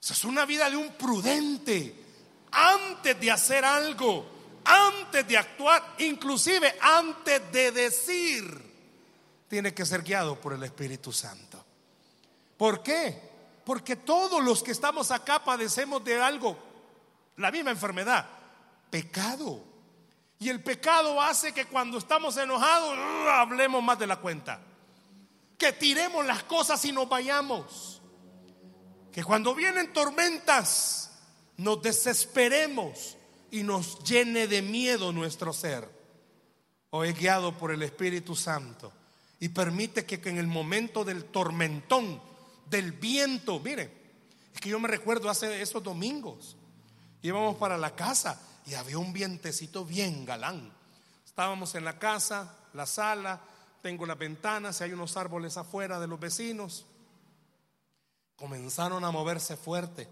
Esa 0.00 0.12
es 0.12 0.24
una 0.24 0.44
vida 0.44 0.68
de 0.68 0.76
un 0.76 0.92
prudente. 0.94 1.94
Antes 2.50 3.18
de 3.20 3.30
hacer 3.30 3.64
algo, 3.64 4.26
antes 4.64 5.26
de 5.26 5.38
actuar, 5.38 5.94
inclusive 5.98 6.74
antes 6.80 7.52
de 7.52 7.72
decir, 7.72 8.68
tiene 9.48 9.72
que 9.72 9.86
ser 9.86 10.02
guiado 10.02 10.38
por 10.40 10.52
el 10.52 10.62
Espíritu 10.64 11.12
Santo. 11.12 11.64
¿Por 12.56 12.82
qué? 12.82 13.28
Porque 13.64 13.96
todos 13.96 14.42
los 14.42 14.62
que 14.62 14.72
estamos 14.72 15.10
acá 15.10 15.42
padecemos 15.44 16.04
de 16.04 16.20
algo, 16.20 16.58
la 17.38 17.50
misma 17.50 17.70
enfermedad, 17.70 18.26
pecado. 18.90 19.64
Y 20.38 20.48
el 20.48 20.62
pecado 20.62 21.20
hace 21.20 21.52
que 21.52 21.64
cuando 21.64 21.98
estamos 21.98 22.36
enojados 22.36 22.96
hablemos 23.28 23.82
más 23.82 23.98
de 23.98 24.06
la 24.06 24.16
cuenta. 24.16 24.60
Que 25.56 25.72
tiremos 25.72 26.24
las 26.24 26.44
cosas 26.44 26.84
y 26.84 26.92
nos 26.92 27.08
vayamos. 27.08 28.00
Que 29.12 29.24
cuando 29.24 29.54
vienen 29.54 29.92
tormentas 29.92 31.10
nos 31.56 31.82
desesperemos 31.82 33.16
y 33.50 33.62
nos 33.62 33.98
llene 34.04 34.46
de 34.46 34.62
miedo 34.62 35.12
nuestro 35.12 35.52
ser. 35.52 35.88
O 36.90 37.02
es 37.04 37.18
guiado 37.18 37.56
por 37.56 37.72
el 37.72 37.82
Espíritu 37.82 38.36
Santo 38.36 38.92
y 39.40 39.48
permite 39.50 40.04
que, 40.04 40.20
en 40.28 40.38
el 40.38 40.46
momento 40.46 41.04
del 41.04 41.24
tormentón, 41.24 42.20
del 42.68 42.92
viento, 42.92 43.60
mire, 43.60 43.90
es 44.54 44.60
que 44.60 44.70
yo 44.70 44.80
me 44.80 44.88
recuerdo 44.88 45.30
hace 45.30 45.62
esos 45.62 45.82
domingos, 45.82 46.56
íbamos 47.22 47.56
para 47.56 47.76
la 47.76 47.94
casa 47.94 48.40
y 48.66 48.74
había 48.74 48.98
un 48.98 49.12
vientecito 49.12 49.84
bien 49.84 50.24
galán. 50.24 50.72
Estábamos 51.24 51.74
en 51.74 51.84
la 51.84 51.98
casa, 51.98 52.54
la 52.74 52.86
sala, 52.86 53.40
tengo 53.82 54.06
las 54.06 54.18
ventanas 54.18 54.80
hay 54.80 54.92
unos 54.92 55.16
árboles 55.16 55.56
afuera 55.56 56.00
de 56.00 56.08
los 56.08 56.18
vecinos. 56.18 56.84
Comenzaron 58.36 59.04
a 59.04 59.10
moverse 59.10 59.56
fuerte. 59.56 60.08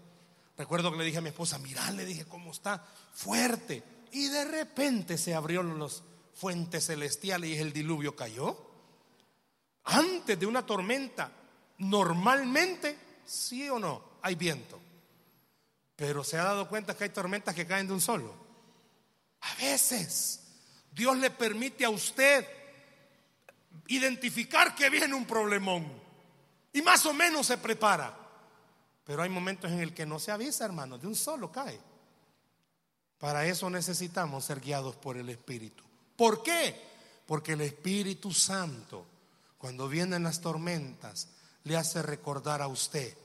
Recuerdo 0.57 0.91
que 0.91 0.97
le 0.97 1.05
dije 1.05 1.19
a 1.19 1.21
mi 1.21 1.29
esposa, 1.29 1.59
mirá, 1.59 1.91
le 1.91 2.05
dije, 2.05 2.25
¿cómo 2.25 2.51
está? 2.51 2.83
Fuerte. 3.13 3.83
Y 4.11 4.27
de 4.29 4.45
repente 4.45 5.17
se 5.17 5.35
abrió 5.35 5.61
los 5.61 6.03
fuentes 6.33 6.87
celestiales 6.87 7.49
y 7.49 7.57
el 7.57 7.73
diluvio 7.73 8.15
cayó. 8.15 8.57
Antes 9.83 10.39
de 10.39 10.45
una 10.45 10.65
tormenta, 10.65 11.31
normalmente, 11.77 12.97
sí 13.25 13.69
o 13.69 13.79
no, 13.79 14.01
hay 14.21 14.35
viento. 14.35 14.79
Pero 15.97 16.23
se 16.23 16.37
ha 16.37 16.45
dado 16.45 16.69
cuenta 16.69 16.95
que 16.95 17.03
hay 17.03 17.09
tormentas 17.09 17.53
que 17.53 17.67
caen 17.67 17.87
de 17.87 17.93
un 17.93 17.99
solo. 17.99 18.33
A 19.41 19.55
veces 19.55 20.43
Dios 20.91 21.17
le 21.17 21.29
permite 21.31 21.83
a 21.83 21.89
usted 21.89 22.47
identificar 23.87 24.73
que 24.73 24.89
viene 24.89 25.13
un 25.13 25.25
problemón 25.25 25.85
y 26.71 26.81
más 26.81 27.05
o 27.05 27.13
menos 27.13 27.47
se 27.47 27.57
prepara. 27.57 28.17
Pero 29.03 29.21
hay 29.21 29.29
momentos 29.29 29.69
en 29.69 29.79
el 29.79 29.93
que 29.93 30.05
no 30.05 30.19
se 30.19 30.31
avisa, 30.31 30.63
hermano, 30.63 30.97
de 30.97 31.07
un 31.07 31.15
solo 31.15 31.51
cae. 31.51 31.77
Para 33.17 33.45
eso 33.45 33.69
necesitamos 33.69 34.45
ser 34.45 34.61
guiados 34.61 34.95
por 34.95 35.17
el 35.17 35.27
Espíritu. 35.27 35.83
¿Por 36.15 36.41
qué? 36.41 36.79
Porque 37.25 37.51
el 37.51 37.61
Espíritu 37.61 38.31
Santo 38.31 39.05
cuando 39.57 39.89
vienen 39.89 40.23
las 40.23 40.41
tormentas, 40.41 41.29
le 41.63 41.77
hace 41.77 42.01
recordar 42.01 42.61
a 42.61 42.67
usted 42.67 43.17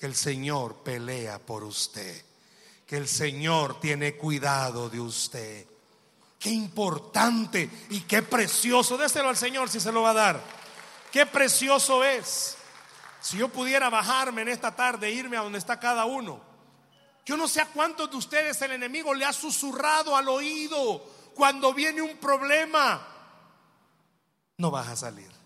que 0.00 0.06
el 0.06 0.16
Señor 0.16 0.76
pelea 0.76 1.38
por 1.38 1.62
usted, 1.62 2.24
que 2.86 2.96
el 2.96 3.06
Señor 3.06 3.78
tiene 3.80 4.16
cuidado 4.16 4.88
de 4.88 4.98
usted. 4.98 5.66
Qué 6.38 6.48
importante 6.48 7.68
y 7.90 8.00
qué 8.00 8.22
precioso. 8.22 8.96
Déselo 8.96 9.28
al 9.28 9.36
Señor 9.36 9.68
si 9.68 9.78
se 9.78 9.92
lo 9.92 10.00
va 10.00 10.10
a 10.10 10.14
dar. 10.14 10.42
Qué 11.12 11.26
precioso 11.26 12.02
es. 12.02 12.56
Si 13.20 13.36
yo 13.36 13.50
pudiera 13.50 13.90
bajarme 13.90 14.40
en 14.40 14.48
esta 14.48 14.74
tarde, 14.74 15.08
e 15.08 15.12
irme 15.12 15.36
a 15.36 15.42
donde 15.42 15.58
está 15.58 15.78
cada 15.78 16.06
uno. 16.06 16.40
Yo 17.26 17.36
no 17.36 17.46
sé 17.46 17.60
a 17.60 17.66
cuántos 17.66 18.10
de 18.10 18.16
ustedes 18.16 18.62
el 18.62 18.72
enemigo 18.72 19.12
le 19.12 19.26
ha 19.26 19.34
susurrado 19.34 20.16
al 20.16 20.30
oído 20.30 21.04
cuando 21.34 21.74
viene 21.74 22.00
un 22.00 22.16
problema. 22.16 23.06
No 24.56 24.70
vas 24.70 24.88
a 24.88 24.96
salir. 24.96 25.39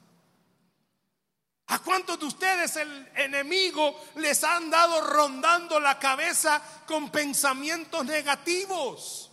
¿A 1.69 1.79
cuántos 1.79 2.19
de 2.21 2.27
ustedes 2.27 2.77
el 2.77 3.09
enemigo 3.17 3.99
les 4.17 4.45
han 4.45 4.69
dado 4.69 5.01
rondando 5.01 5.81
la 5.81 5.99
cabeza 5.99 6.63
con 6.87 7.11
pensamientos 7.11 8.05
negativos? 8.05 9.31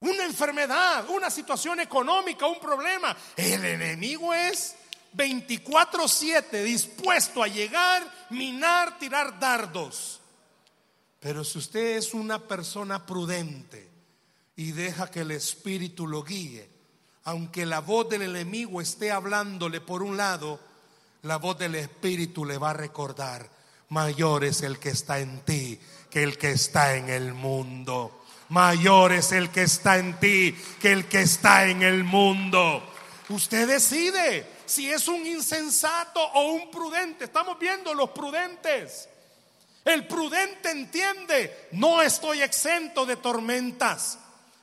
Una 0.00 0.24
enfermedad, 0.24 1.08
una 1.10 1.30
situación 1.30 1.80
económica, 1.80 2.46
un 2.46 2.60
problema. 2.60 3.16
El 3.36 3.64
enemigo 3.64 4.34
es 4.34 4.74
24/7 5.12 6.62
dispuesto 6.62 7.42
a 7.42 7.48
llegar, 7.48 8.26
minar, 8.30 8.98
tirar 8.98 9.38
dardos. 9.38 10.20
Pero 11.20 11.44
si 11.44 11.58
usted 11.58 11.96
es 11.96 12.14
una 12.14 12.38
persona 12.46 13.04
prudente 13.04 13.88
y 14.54 14.72
deja 14.72 15.10
que 15.10 15.20
el 15.20 15.32
Espíritu 15.32 16.06
lo 16.06 16.22
guíe, 16.22 16.77
aunque 17.28 17.66
la 17.66 17.80
voz 17.80 18.08
del 18.08 18.22
enemigo 18.22 18.80
esté 18.80 19.12
hablándole 19.12 19.82
por 19.82 20.02
un 20.02 20.16
lado, 20.16 20.58
la 21.24 21.36
voz 21.36 21.58
del 21.58 21.74
Espíritu 21.74 22.42
le 22.46 22.56
va 22.56 22.70
a 22.70 22.72
recordar, 22.72 23.46
mayor 23.90 24.44
es 24.44 24.62
el 24.62 24.78
que 24.78 24.88
está 24.88 25.18
en 25.18 25.40
ti 25.40 25.78
que 26.08 26.22
el 26.22 26.38
que 26.38 26.52
está 26.52 26.96
en 26.96 27.10
el 27.10 27.34
mundo. 27.34 28.24
Mayor 28.48 29.12
es 29.12 29.32
el 29.32 29.50
que 29.50 29.64
está 29.64 29.98
en 29.98 30.18
ti 30.18 30.56
que 30.80 30.90
el 30.90 31.04
que 31.04 31.20
está 31.20 31.66
en 31.66 31.82
el 31.82 32.02
mundo. 32.02 32.82
Usted 33.28 33.68
decide 33.68 34.46
si 34.64 34.90
es 34.90 35.06
un 35.06 35.26
insensato 35.26 36.24
o 36.32 36.52
un 36.52 36.70
prudente. 36.70 37.26
Estamos 37.26 37.58
viendo 37.58 37.92
los 37.92 38.08
prudentes. 38.08 39.06
El 39.84 40.06
prudente 40.06 40.70
entiende, 40.70 41.68
no 41.72 42.00
estoy 42.00 42.40
exento 42.40 43.04
de 43.04 43.16
tormentas. 43.16 44.18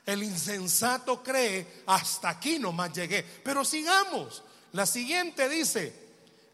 El 0.06 0.22
insensato 0.22 1.20
cree, 1.20 1.82
hasta 1.86 2.28
aquí 2.28 2.60
nomás 2.60 2.92
llegué. 2.92 3.24
Pero 3.24 3.64
sigamos. 3.64 4.44
La 4.72 4.86
siguiente 4.86 5.48
dice, 5.48 5.92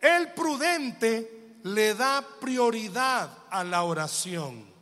el 0.00 0.32
prudente 0.32 1.58
le 1.64 1.94
da 1.94 2.26
prioridad 2.40 3.30
a 3.50 3.62
la 3.62 3.82
oración. 3.82 4.72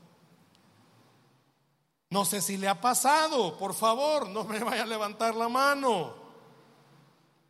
No 2.11 2.25
sé 2.25 2.41
si 2.41 2.57
le 2.57 2.69
ha 2.69 2.81
pasado, 2.81 3.59
por 3.59 3.75
favor, 3.75 4.29
no 4.29 4.45
me 4.45 4.61
vaya 4.61 4.85
a 4.85 4.87
levantar 4.87 5.35
la 5.35 5.49
mano. 5.49 6.15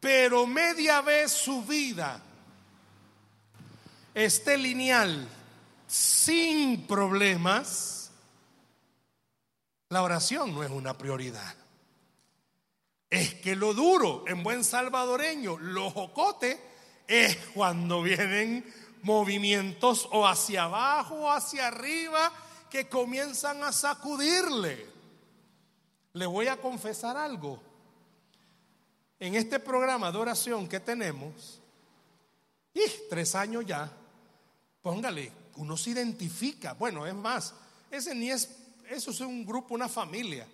Pero 0.01 0.47
media 0.47 1.03
vez 1.03 1.33
su 1.33 1.63
vida 1.63 2.23
esté 4.15 4.57
lineal, 4.57 5.29
sin 5.87 6.87
problemas 6.87 8.00
la 9.90 10.03
oración 10.03 10.55
no 10.55 10.62
es 10.62 10.70
una 10.70 10.96
prioridad. 10.96 11.55
Es 13.11 13.35
que 13.35 13.57
lo 13.57 13.74
duro, 13.74 14.24
en 14.29 14.42
buen 14.44 14.62
salvadoreño, 14.62 15.59
lo 15.59 15.90
jocote, 15.90 16.61
es 17.09 17.37
cuando 17.55 18.00
vienen 18.00 18.64
movimientos 19.03 20.09
o 20.12 20.29
hacia 20.29 20.64
abajo 20.64 21.16
o 21.16 21.31
hacia 21.31 21.66
arriba 21.66 22.33
que 22.70 22.88
comienzan 22.88 23.64
a 23.64 23.72
sacudirle. 23.72 24.87
Le 26.12 26.26
voy 26.26 26.46
a 26.46 26.61
confesar 26.61 27.16
algo. 27.16 27.61
En 29.18 29.35
este 29.35 29.59
programa 29.59 30.12
de 30.12 30.18
oración 30.18 30.68
que 30.68 30.79
tenemos, 30.79 31.61
y 32.72 32.83
tres 33.09 33.35
años 33.35 33.66
ya, 33.66 33.90
póngale, 34.83 35.33
uno 35.57 35.76
se 35.76 35.90
identifica. 35.90 36.74
Bueno, 36.74 37.05
es 37.09 37.14
más, 37.14 37.55
ese 37.90 38.14
ni 38.14 38.31
es 38.31 38.60
eso 38.90 39.12
es 39.12 39.20
un 39.20 39.46
grupo, 39.46 39.74
una 39.74 39.88
familia. 39.88 40.46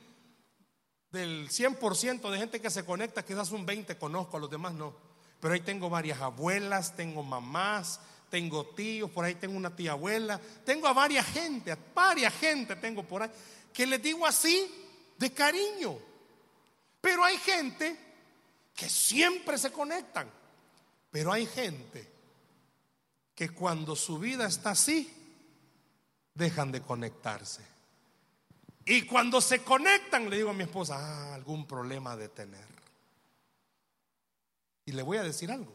Del 1.10 1.48
100% 1.48 2.30
de 2.30 2.38
gente 2.38 2.60
que 2.60 2.70
se 2.70 2.84
conecta, 2.84 3.24
quizás 3.24 3.50
un 3.50 3.64
20 3.64 3.96
conozco, 3.96 4.36
a 4.36 4.40
los 4.40 4.50
demás 4.50 4.74
no. 4.74 4.94
Pero 5.40 5.54
ahí 5.54 5.60
tengo 5.60 5.88
varias 5.88 6.20
abuelas, 6.20 6.94
tengo 6.94 7.22
mamás, 7.22 8.00
tengo 8.30 8.66
tíos, 8.66 9.10
por 9.10 9.24
ahí 9.24 9.36
tengo 9.36 9.56
una 9.56 9.74
tía 9.74 9.92
abuela, 9.92 10.40
tengo 10.64 10.86
a 10.86 10.92
varias 10.92 11.26
gente, 11.26 11.72
a 11.72 11.78
varias 11.94 12.34
gente 12.34 12.76
tengo 12.76 13.02
por 13.02 13.22
ahí, 13.22 13.30
que 13.72 13.86
les 13.86 14.02
digo 14.02 14.26
así 14.26 14.70
de 15.16 15.32
cariño. 15.32 15.98
Pero 17.00 17.24
hay 17.24 17.38
gente 17.38 17.96
que 18.74 18.88
siempre 18.90 19.56
se 19.56 19.72
conectan, 19.72 20.30
pero 21.10 21.32
hay 21.32 21.46
gente 21.46 22.12
que 23.34 23.48
cuando 23.50 23.96
su 23.96 24.18
vida 24.18 24.46
está 24.46 24.70
así, 24.70 25.10
dejan 26.34 26.72
de 26.72 26.82
conectarse. 26.82 27.75
Y 28.88 29.02
cuando 29.02 29.40
se 29.40 29.64
conectan, 29.64 30.30
le 30.30 30.36
digo 30.36 30.50
a 30.50 30.54
mi 30.54 30.62
esposa, 30.62 30.96
ah, 30.96 31.34
algún 31.34 31.66
problema 31.66 32.16
de 32.16 32.28
tener. 32.28 32.64
Y 34.84 34.92
le 34.92 35.02
voy 35.02 35.16
a 35.18 35.24
decir 35.24 35.50
algo. 35.50 35.74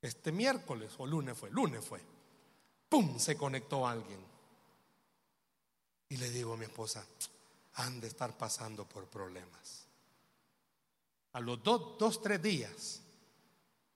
Este 0.00 0.32
miércoles 0.32 0.90
o 0.96 1.06
lunes 1.06 1.36
fue, 1.36 1.50
lunes 1.50 1.84
fue. 1.84 2.00
¡Pum! 2.88 3.18
Se 3.18 3.36
conectó 3.36 3.86
alguien. 3.86 4.20
Y 6.08 6.16
le 6.16 6.30
digo 6.30 6.54
a 6.54 6.56
mi 6.56 6.64
esposa, 6.64 7.06
han 7.74 8.00
de 8.00 8.06
estar 8.06 8.36
pasando 8.38 8.88
por 8.88 9.06
problemas. 9.06 9.86
A 11.34 11.40
los 11.40 11.62
dos, 11.62 11.98
dos, 11.98 12.22
tres 12.22 12.42
días 12.42 13.02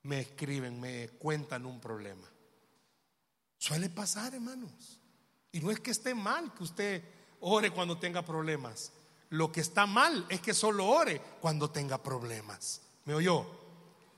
me 0.03 0.21
escriben, 0.21 0.79
me 0.79 1.09
cuentan 1.19 1.65
un 1.65 1.81
problema. 1.81 2.29
Suele 3.57 3.89
pasar, 3.89 4.35
hermanos. 4.35 5.01
Y 5.57 5.61
no 5.61 5.71
es 5.71 5.81
que 5.81 5.91
esté 5.91 6.15
mal 6.15 6.53
que 6.53 6.65
usted 6.65 7.03
ore 7.41 7.71
cuando 7.71 7.97
tenga 7.97 8.21
problemas. 8.21 8.93
Lo 9.31 9.51
que 9.51 9.63
está 9.63 9.87
mal 9.87 10.27
es 10.29 10.43
que 10.43 10.53
solo 10.53 10.85
ore 10.87 11.19
cuando 11.41 11.71
tenga 11.71 11.97
problemas. 11.97 12.83
¿Me 13.07 13.15
oyó? 13.15 13.47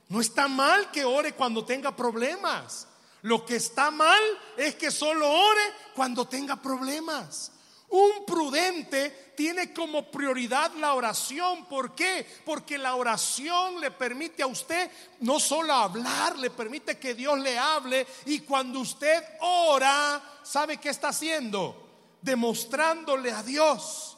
No 0.09 0.19
está 0.19 0.49
mal 0.49 0.91
que 0.91 1.05
ore 1.05 1.31
cuando 1.35 1.63
tenga 1.63 1.95
problemas. 1.95 2.89
Lo 3.21 3.45
que 3.45 3.55
está 3.55 3.89
mal 3.89 4.19
es 4.57 4.75
que 4.75 4.91
solo 4.91 5.31
ore 5.31 5.61
cuando 5.95 6.27
tenga 6.27 6.57
problemas. 6.57 7.53
Un 7.91 8.23
prudente 8.25 9.33
tiene 9.35 9.73
como 9.73 10.11
prioridad 10.11 10.73
la 10.75 10.93
oración. 10.93 11.65
¿Por 11.65 11.95
qué? 11.95 12.25
Porque 12.45 12.77
la 12.77 12.95
oración 12.95 13.79
le 13.79 13.89
permite 13.89 14.43
a 14.43 14.47
usted 14.47 14.91
no 15.21 15.39
solo 15.39 15.73
hablar, 15.73 16.37
le 16.37 16.51
permite 16.51 16.99
que 16.99 17.15
Dios 17.15 17.39
le 17.39 17.57
hable. 17.57 18.05
Y 18.25 18.41
cuando 18.41 18.79
usted 18.79 19.23
ora, 19.41 20.21
¿sabe 20.43 20.77
qué 20.77 20.89
está 20.89 21.09
haciendo? 21.09 21.87
Demostrándole 22.21 23.31
a 23.31 23.41
Dios, 23.41 24.17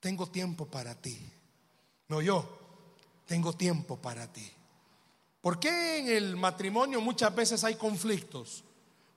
tengo 0.00 0.26
tiempo 0.26 0.66
para 0.66 0.94
ti. 0.94 1.18
No 2.08 2.20
yo, 2.20 2.46
tengo 3.24 3.54
tiempo 3.54 3.96
para 3.96 4.30
ti. 4.30 4.50
¿Por 5.40 5.58
qué 5.58 5.98
en 5.98 6.08
el 6.08 6.36
matrimonio 6.36 7.00
muchas 7.00 7.34
veces 7.34 7.64
hay 7.64 7.76
conflictos? 7.76 8.64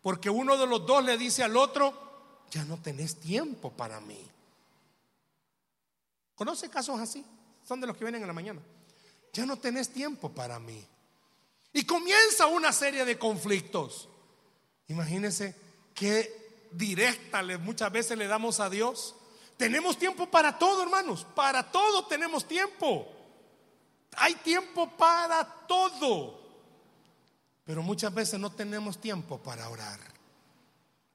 Porque 0.01 0.29
uno 0.29 0.57
de 0.57 0.67
los 0.67 0.85
dos 0.85 1.03
le 1.03 1.17
dice 1.17 1.43
al 1.43 1.57
otro, 1.57 2.06
ya 2.51 2.63
no 2.65 2.77
tenés 2.77 3.15
tiempo 3.15 3.71
para 3.71 3.99
mí. 3.99 4.19
¿Conoce 6.35 6.69
casos 6.69 6.99
así? 6.99 7.25
Son 7.67 7.81
de 7.81 7.87
los 7.87 7.97
que 7.97 8.05
vienen 8.05 8.21
en 8.21 8.27
la 8.27 8.33
mañana. 8.33 8.61
Ya 9.33 9.45
no 9.45 9.57
tenés 9.57 9.89
tiempo 9.89 10.29
para 10.29 10.59
mí. 10.59 10.85
Y 11.73 11.83
comienza 11.83 12.47
una 12.47 12.71
serie 12.71 13.05
de 13.05 13.17
conflictos. 13.17 14.07
Imagínense 14.87 15.55
qué 15.93 16.69
directa 16.71 17.43
muchas 17.57 17.91
veces 17.91 18.17
le 18.17 18.27
damos 18.27 18.59
a 18.59 18.69
Dios. 18.69 19.15
Tenemos 19.57 19.97
tiempo 19.97 20.27
para 20.27 20.57
todo, 20.57 20.83
hermanos. 20.83 21.25
Para 21.35 21.71
todo 21.71 22.05
tenemos 22.05 22.47
tiempo. 22.47 23.07
Hay 24.15 24.35
tiempo 24.35 24.89
para 24.97 25.43
todo. 25.67 26.39
Pero 27.65 27.83
muchas 27.83 28.13
veces 28.13 28.39
no 28.39 28.51
tenemos 28.51 28.99
tiempo 28.99 29.39
para 29.39 29.69
orar. 29.69 30.16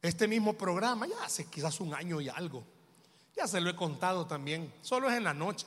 Este 0.02 0.26
mismo 0.26 0.54
programa 0.54 1.06
ya 1.06 1.22
hace 1.24 1.46
quizás 1.46 1.78
un 1.80 1.94
año 1.94 2.20
y 2.20 2.28
algo. 2.28 2.64
Ya 3.36 3.46
se 3.46 3.60
lo 3.60 3.70
he 3.70 3.76
contado 3.76 4.26
también. 4.26 4.74
Solo 4.82 5.08
es 5.08 5.16
en 5.16 5.22
la 5.22 5.32
noche. 5.32 5.66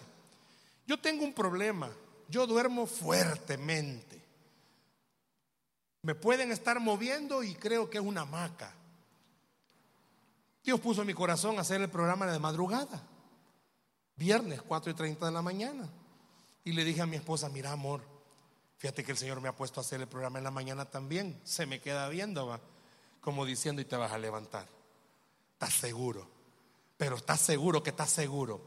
Yo 0.86 1.00
tengo 1.00 1.24
un 1.24 1.34
problema. 1.34 1.90
Yo 2.28 2.46
duermo 2.46 2.86
fuertemente. 2.86 4.22
Me 6.02 6.16
pueden 6.16 6.52
estar 6.52 6.80
moviendo 6.82 7.44
y 7.44 7.56
creo 7.56 7.90
que 7.90 7.98
es 7.98 8.04
una 8.04 8.22
hamaca. 8.22 8.74
Dios 10.64 10.80
puso 10.82 11.02
en 11.02 11.08
mi 11.08 11.14
corazón 11.14 11.58
hacer 11.58 11.82
el 11.82 11.90
programa 11.90 12.26
de 12.26 12.38
madrugada. 12.38 13.02
Viernes, 14.18 14.62
4 14.62 14.92
y 14.92 14.96
30 14.96 15.26
de 15.28 15.32
la 15.32 15.42
mañana. 15.42 15.88
Y 16.64 16.74
le 16.74 16.84
dije 16.84 17.02
a 17.02 17.06
mi 17.06 17.16
esposa, 17.16 17.48
mira 17.50 17.72
amor, 17.72 18.02
fíjate 18.78 19.04
que 19.04 19.12
el 19.12 19.18
Señor 19.18 19.40
me 19.40 19.48
ha 19.48 19.56
puesto 19.56 19.80
a 19.80 19.84
hacer 19.84 20.02
el 20.02 20.08
programa 20.08 20.40
en 20.40 20.44
la 20.44 20.52
mañana 20.52 20.86
también. 20.86 21.40
Se 21.44 21.66
me 21.66 21.80
queda 21.80 22.10
viendo, 22.10 22.48
va 22.48 22.60
como 23.26 23.44
diciendo 23.44 23.82
y 23.82 23.86
te 23.86 23.96
vas 23.96 24.12
a 24.12 24.20
levantar. 24.20 24.68
Estás 25.54 25.74
seguro, 25.74 26.30
pero 26.96 27.16
estás 27.16 27.42
seguro 27.42 27.82
que 27.82 27.90
estás 27.90 28.12
seguro. 28.12 28.62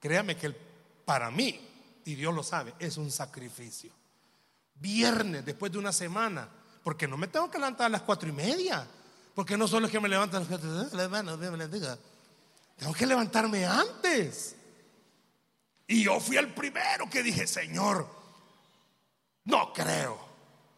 Créame 0.00 0.36
que 0.36 0.50
para 1.04 1.30
mí, 1.30 1.60
y 2.04 2.16
Dios 2.16 2.34
lo 2.34 2.42
sabe, 2.42 2.74
es 2.80 2.96
un 2.96 3.12
sacrificio. 3.12 3.92
Viernes, 4.74 5.44
después 5.46 5.70
de 5.70 5.78
una 5.78 5.92
semana, 5.92 6.48
porque 6.82 7.06
no 7.06 7.16
me 7.16 7.28
tengo 7.28 7.48
que 7.48 7.58
levantar 7.58 7.86
a 7.86 7.90
las 7.90 8.02
cuatro 8.02 8.28
y 8.28 8.32
media, 8.32 8.84
porque 9.36 9.56
no 9.56 9.68
solo 9.68 9.86
es 9.86 9.92
que 9.92 10.00
me 10.00 10.08
levantan 10.08 10.44
tengo 12.76 12.92
que 12.92 13.06
levantarme 13.06 13.66
antes. 13.66 14.56
Y 15.86 16.02
yo 16.02 16.18
fui 16.18 16.36
el 16.36 16.52
primero 16.52 17.08
que 17.08 17.22
dije, 17.22 17.46
Señor, 17.46 18.04
no 19.44 19.72
creo. 19.72 20.25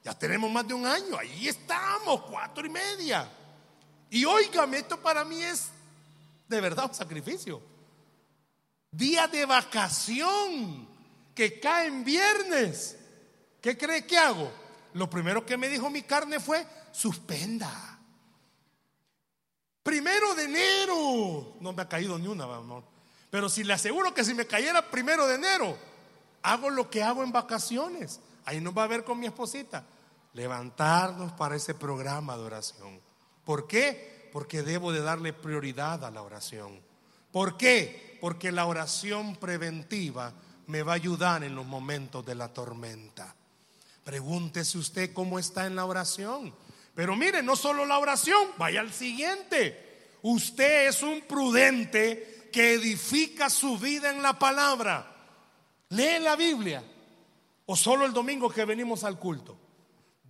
Ya 0.04 0.16
tenemos 0.18 0.50
más 0.50 0.66
de 0.66 0.74
un 0.74 0.86
año, 0.86 1.18
ahí 1.18 1.48
estamos, 1.48 2.22
cuatro 2.22 2.66
y 2.66 2.70
media. 2.70 3.28
Y 4.10 4.24
oígame, 4.24 4.78
esto 4.78 5.00
para 5.00 5.24
mí 5.24 5.42
es 5.42 5.68
de 6.48 6.60
verdad 6.60 6.86
un 6.86 6.94
sacrificio. 6.94 7.60
Día 8.90 9.28
de 9.28 9.44
vacación 9.44 10.88
que 11.34 11.60
cae 11.60 11.88
en 11.88 12.04
viernes. 12.04 12.96
¿Qué 13.60 13.76
cree 13.76 14.06
que 14.06 14.16
hago? 14.16 14.50
Lo 14.94 15.10
primero 15.10 15.44
que 15.44 15.56
me 15.56 15.68
dijo 15.68 15.90
mi 15.90 16.02
carne 16.02 16.40
fue, 16.40 16.66
suspenda. 16.90 17.98
Primero 19.82 20.34
de 20.34 20.44
enero. 20.44 21.56
No 21.60 21.72
me 21.72 21.82
ha 21.82 21.88
caído 21.88 22.18
ni 22.18 22.26
una. 22.26 22.46
Pero 23.30 23.48
si 23.48 23.62
le 23.62 23.74
aseguro 23.74 24.14
que 24.14 24.24
si 24.24 24.34
me 24.34 24.46
cayera 24.46 24.90
primero 24.90 25.26
de 25.26 25.34
enero, 25.34 25.78
hago 26.42 26.70
lo 26.70 26.90
que 26.90 27.02
hago 27.02 27.22
en 27.22 27.32
vacaciones. 27.32 28.20
Ahí 28.48 28.62
nos 28.62 28.74
va 28.74 28.84
a 28.84 28.86
ver 28.86 29.04
con 29.04 29.20
mi 29.20 29.26
esposita 29.26 29.84
levantarnos 30.32 31.32
para 31.32 31.54
ese 31.54 31.74
programa 31.74 32.34
de 32.34 32.44
oración. 32.44 32.98
¿Por 33.44 33.66
qué? 33.66 34.30
Porque 34.32 34.62
debo 34.62 34.90
de 34.90 35.02
darle 35.02 35.34
prioridad 35.34 36.02
a 36.02 36.10
la 36.10 36.22
oración. 36.22 36.80
¿Por 37.30 37.58
qué? 37.58 38.16
Porque 38.22 38.50
la 38.50 38.64
oración 38.64 39.36
preventiva 39.36 40.32
me 40.66 40.82
va 40.82 40.92
a 40.92 40.94
ayudar 40.94 41.44
en 41.44 41.54
los 41.54 41.66
momentos 41.66 42.24
de 42.24 42.36
la 42.36 42.48
tormenta. 42.48 43.36
Pregúntese 44.02 44.78
usted 44.78 45.12
cómo 45.12 45.38
está 45.38 45.66
en 45.66 45.76
la 45.76 45.84
oración. 45.84 46.54
Pero 46.94 47.16
mire, 47.16 47.42
no 47.42 47.54
solo 47.54 47.84
la 47.84 47.98
oración, 47.98 48.48
vaya 48.56 48.80
al 48.80 48.94
siguiente. 48.94 50.16
Usted 50.22 50.88
es 50.88 51.02
un 51.02 51.20
prudente 51.20 52.48
que 52.50 52.72
edifica 52.72 53.50
su 53.50 53.76
vida 53.76 54.08
en 54.08 54.22
la 54.22 54.38
palabra. 54.38 55.06
Lee 55.90 56.18
la 56.18 56.34
Biblia. 56.34 56.82
O 57.70 57.76
solo 57.76 58.06
el 58.06 58.14
domingo 58.14 58.48
que 58.48 58.64
venimos 58.64 59.04
al 59.04 59.18
culto 59.18 59.58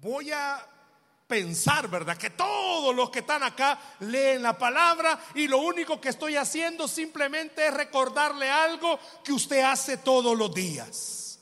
voy 0.00 0.30
a 0.30 0.64
pensar, 1.26 1.88
¿verdad? 1.88 2.16
Que 2.16 2.30
todos 2.30 2.94
los 2.94 3.10
que 3.10 3.20
están 3.20 3.42
acá 3.42 3.78
leen 4.00 4.42
la 4.42 4.56
palabra 4.56 5.18
y 5.34 5.46
lo 5.46 5.58
único 5.58 6.00
que 6.00 6.08
estoy 6.08 6.36
haciendo 6.36 6.88
simplemente 6.88 7.66
es 7.66 7.74
recordarle 7.74 8.50
algo 8.50 8.98
que 9.22 9.32
usted 9.32 9.60
hace 9.62 9.98
todos 9.98 10.36
los 10.36 10.52
días. 10.54 11.38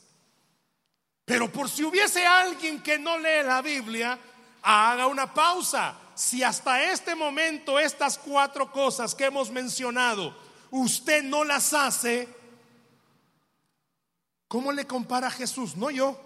Pero 1.24 1.50
por 1.50 1.68
si 1.68 1.84
hubiese 1.84 2.26
alguien 2.26 2.82
que 2.82 2.98
no 2.98 3.18
lee 3.18 3.42
la 3.44 3.62
Biblia, 3.62 4.18
haga 4.62 5.06
una 5.06 5.32
pausa. 5.32 5.98
Si 6.14 6.42
hasta 6.42 6.90
este 6.90 7.14
momento 7.14 7.78
estas 7.78 8.18
cuatro 8.18 8.70
cosas 8.70 9.14
que 9.14 9.26
hemos 9.26 9.50
mencionado, 9.50 10.36
usted 10.70 11.22
no 11.22 11.44
las 11.44 11.72
hace, 11.74 12.28
¿cómo 14.56 14.72
le 14.72 14.86
compara 14.86 15.26
a 15.26 15.30
Jesús? 15.30 15.76
No 15.76 15.90
yo. 15.90 16.18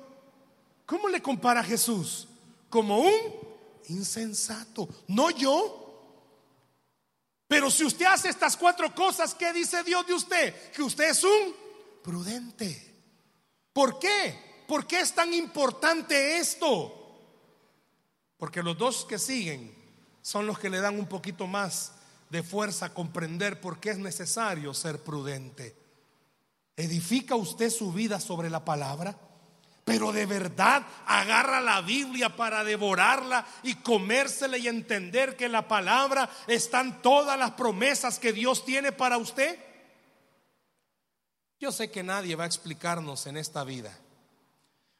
¿Cómo 0.86 1.08
le 1.08 1.20
compara 1.20 1.62
a 1.62 1.64
Jesús? 1.64 2.28
Como 2.68 3.00
un 3.00 3.10
insensato, 3.88 4.88
no 5.08 5.30
yo. 5.30 6.14
Pero 7.48 7.72
si 7.72 7.84
usted 7.84 8.06
hace 8.06 8.28
estas 8.28 8.56
cuatro 8.56 8.94
cosas, 8.94 9.34
¿qué 9.34 9.52
dice 9.52 9.82
Dios 9.82 10.06
de 10.06 10.14
usted? 10.14 10.70
Que 10.70 10.80
usted 10.80 11.10
es 11.10 11.24
un 11.24 11.56
prudente. 12.04 12.94
¿Por 13.72 13.98
qué? 13.98 14.64
¿Por 14.68 14.86
qué 14.86 15.00
es 15.00 15.12
tan 15.12 15.34
importante 15.34 16.38
esto? 16.38 17.18
Porque 18.36 18.62
los 18.62 18.78
dos 18.78 19.04
que 19.06 19.18
siguen 19.18 19.74
son 20.22 20.46
los 20.46 20.56
que 20.60 20.70
le 20.70 20.78
dan 20.78 21.00
un 21.00 21.08
poquito 21.08 21.48
más 21.48 21.94
de 22.28 22.44
fuerza 22.44 22.86
a 22.86 22.94
comprender 22.94 23.60
por 23.60 23.80
qué 23.80 23.90
es 23.90 23.98
necesario 23.98 24.72
ser 24.72 25.02
prudente. 25.02 25.79
¿Edifica 26.80 27.34
usted 27.34 27.70
su 27.70 27.92
vida 27.92 28.20
sobre 28.20 28.50
la 28.50 28.64
palabra? 28.64 29.16
pero 29.90 30.12
de 30.12 30.24
verdad 30.24 30.86
agarra 31.04 31.60
la 31.60 31.80
Biblia 31.80 32.36
para 32.36 32.62
devorarla 32.62 33.44
y 33.64 33.74
comérsela 33.74 34.56
y 34.56 34.68
entender 34.68 35.36
que 35.36 35.46
en 35.46 35.52
la 35.52 35.66
palabra 35.66 36.30
están 36.46 37.02
todas 37.02 37.36
las 37.36 37.52
promesas 37.52 38.20
que 38.20 38.32
Dios 38.32 38.64
tiene 38.64 38.92
para 38.92 39.18
usted. 39.18 39.58
Yo 41.58 41.72
sé 41.72 41.90
que 41.90 42.04
nadie 42.04 42.36
va 42.36 42.44
a 42.44 42.46
explicarnos 42.46 43.26
en 43.26 43.36
esta 43.36 43.64
vida. 43.64 43.92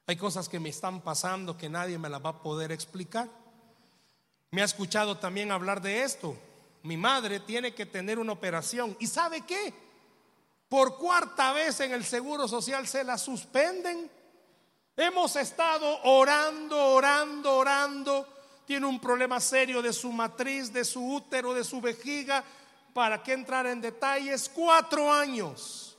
Hay 0.08 0.16
cosas 0.16 0.48
que 0.48 0.58
me 0.58 0.70
están 0.70 1.02
pasando 1.02 1.56
que 1.56 1.68
nadie 1.68 1.96
me 1.96 2.08
las 2.08 2.24
va 2.24 2.30
a 2.30 2.42
poder 2.42 2.72
explicar. 2.72 3.28
Me 4.50 4.60
ha 4.60 4.64
escuchado 4.64 5.18
también 5.18 5.52
hablar 5.52 5.80
de 5.80 6.02
esto. 6.02 6.36
Mi 6.82 6.96
madre 6.96 7.38
tiene 7.38 7.74
que 7.74 7.86
tener 7.86 8.18
una 8.18 8.32
operación. 8.32 8.96
¿Y 8.98 9.06
sabe 9.06 9.42
qué? 9.42 9.72
Por 10.70 10.98
cuarta 10.98 11.52
vez 11.52 11.80
en 11.80 11.90
el 11.90 12.04
Seguro 12.04 12.46
Social 12.46 12.87
se 12.87 13.02
la 13.02 13.18
suspenden. 13.18 14.09
Hemos 14.96 15.35
estado 15.35 16.00
orando, 16.04 16.92
orando, 16.92 17.56
orando. 17.56 18.62
Tiene 18.64 18.87
un 18.87 19.00
problema 19.00 19.40
serio 19.40 19.83
de 19.83 19.92
su 19.92 20.12
matriz, 20.12 20.72
de 20.72 20.85
su 20.85 21.04
útero, 21.04 21.52
de 21.52 21.64
su 21.64 21.80
vejiga. 21.80 22.44
para 22.94 23.20
qué 23.20 23.33
entrar 23.33 23.66
en 23.66 23.80
detalles, 23.80 24.48
cuatro 24.48 25.12
años. 25.12 25.96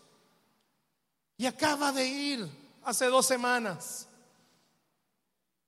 Y 1.36 1.46
acaba 1.46 1.92
de 1.92 2.06
ir 2.06 2.50
hace 2.84 3.08
dos 3.08 3.26
semanas. 3.26 4.08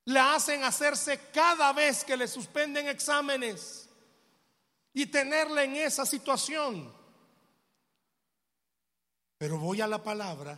La 0.06 0.36
hacen 0.36 0.63
hacerse 0.63 1.20
cada 1.34 1.74
vez 1.74 2.06
que 2.06 2.16
le 2.16 2.28
suspenden 2.28 2.88
exámenes 2.88 3.89
y 4.94 5.06
tenerla 5.08 5.63
en 5.63 5.76
esa 5.76 6.06
situación. 6.06 7.03
Pero 9.44 9.58
voy 9.58 9.82
a 9.82 9.88
la 9.88 10.02
palabra, 10.02 10.58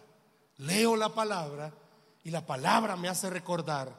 leo 0.58 0.96
la 0.96 1.10
palabra 1.10 1.74
y 2.24 2.30
la 2.30 2.46
palabra 2.46 2.96
me 2.96 3.10
hace 3.10 3.32
recordar 3.32 3.92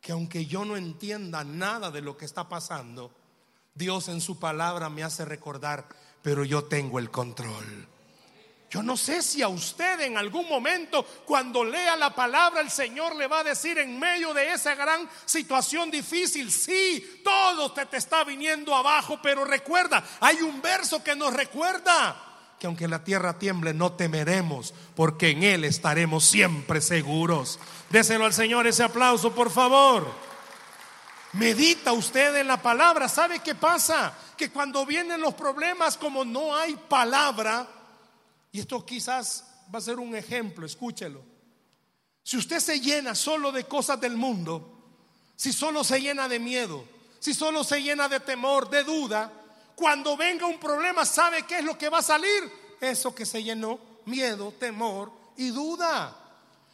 que 0.00 0.12
aunque 0.12 0.46
yo 0.46 0.64
no 0.64 0.76
entienda 0.76 1.42
nada 1.42 1.90
de 1.90 2.02
lo 2.02 2.16
que 2.16 2.24
está 2.24 2.48
pasando, 2.48 3.10
Dios 3.74 4.06
en 4.06 4.20
su 4.20 4.38
palabra 4.38 4.88
me 4.90 5.02
hace 5.02 5.24
recordar, 5.24 5.88
pero 6.22 6.44
yo 6.44 6.62
tengo 6.66 7.00
el 7.00 7.10
control. 7.10 7.88
Yo 8.70 8.80
no 8.84 8.96
sé 8.96 9.22
si 9.22 9.42
a 9.42 9.48
usted 9.48 10.02
en 10.02 10.16
algún 10.16 10.48
momento 10.48 11.04
cuando 11.24 11.64
lea 11.64 11.96
la 11.96 12.14
palabra 12.14 12.60
el 12.60 12.70
Señor 12.70 13.16
le 13.16 13.26
va 13.26 13.40
a 13.40 13.44
decir 13.44 13.76
en 13.78 13.98
medio 13.98 14.32
de 14.32 14.52
esa 14.52 14.76
gran 14.76 15.10
situación 15.24 15.90
difícil, 15.90 16.52
sí, 16.52 17.20
todo 17.24 17.72
te, 17.72 17.86
te 17.86 17.96
está 17.96 18.22
viniendo 18.22 18.72
abajo, 18.72 19.18
pero 19.20 19.44
recuerda, 19.44 20.04
hay 20.20 20.42
un 20.42 20.62
verso 20.62 21.02
que 21.02 21.16
nos 21.16 21.34
recuerda 21.34 22.28
que 22.62 22.68
aunque 22.68 22.86
la 22.86 23.02
tierra 23.02 23.40
tiemble 23.40 23.74
no 23.74 23.94
temeremos, 23.94 24.72
porque 24.94 25.30
en 25.30 25.42
Él 25.42 25.64
estaremos 25.64 26.22
siempre 26.22 26.80
seguros. 26.80 27.58
Déselo 27.90 28.24
al 28.24 28.32
Señor 28.32 28.68
ese 28.68 28.84
aplauso, 28.84 29.34
por 29.34 29.50
favor. 29.50 30.06
Medita 31.32 31.92
usted 31.92 32.36
en 32.36 32.46
la 32.46 32.62
palabra. 32.62 33.08
¿Sabe 33.08 33.40
qué 33.40 33.56
pasa? 33.56 34.16
Que 34.36 34.52
cuando 34.52 34.86
vienen 34.86 35.20
los 35.20 35.34
problemas, 35.34 35.96
como 35.96 36.24
no 36.24 36.54
hay 36.54 36.76
palabra, 36.76 37.66
y 38.52 38.60
esto 38.60 38.86
quizás 38.86 39.44
va 39.74 39.80
a 39.80 39.82
ser 39.82 39.98
un 39.98 40.14
ejemplo, 40.14 40.64
escúchelo. 40.64 41.20
Si 42.22 42.36
usted 42.36 42.60
se 42.60 42.78
llena 42.78 43.16
solo 43.16 43.50
de 43.50 43.64
cosas 43.64 44.00
del 44.00 44.16
mundo, 44.16 44.84
si 45.34 45.52
solo 45.52 45.82
se 45.82 46.00
llena 46.00 46.28
de 46.28 46.38
miedo, 46.38 46.84
si 47.18 47.34
solo 47.34 47.64
se 47.64 47.82
llena 47.82 48.08
de 48.08 48.20
temor, 48.20 48.70
de 48.70 48.84
duda, 48.84 49.32
cuando 49.74 50.16
venga 50.16 50.46
un 50.46 50.58
problema, 50.58 51.04
¿sabe 51.04 51.44
qué 51.44 51.58
es 51.58 51.64
lo 51.64 51.76
que 51.76 51.88
va 51.88 51.98
a 51.98 52.02
salir? 52.02 52.50
Eso 52.80 53.14
que 53.14 53.26
se 53.26 53.42
llenó, 53.42 53.78
miedo, 54.06 54.52
temor 54.58 55.10
y 55.36 55.48
duda. 55.50 56.16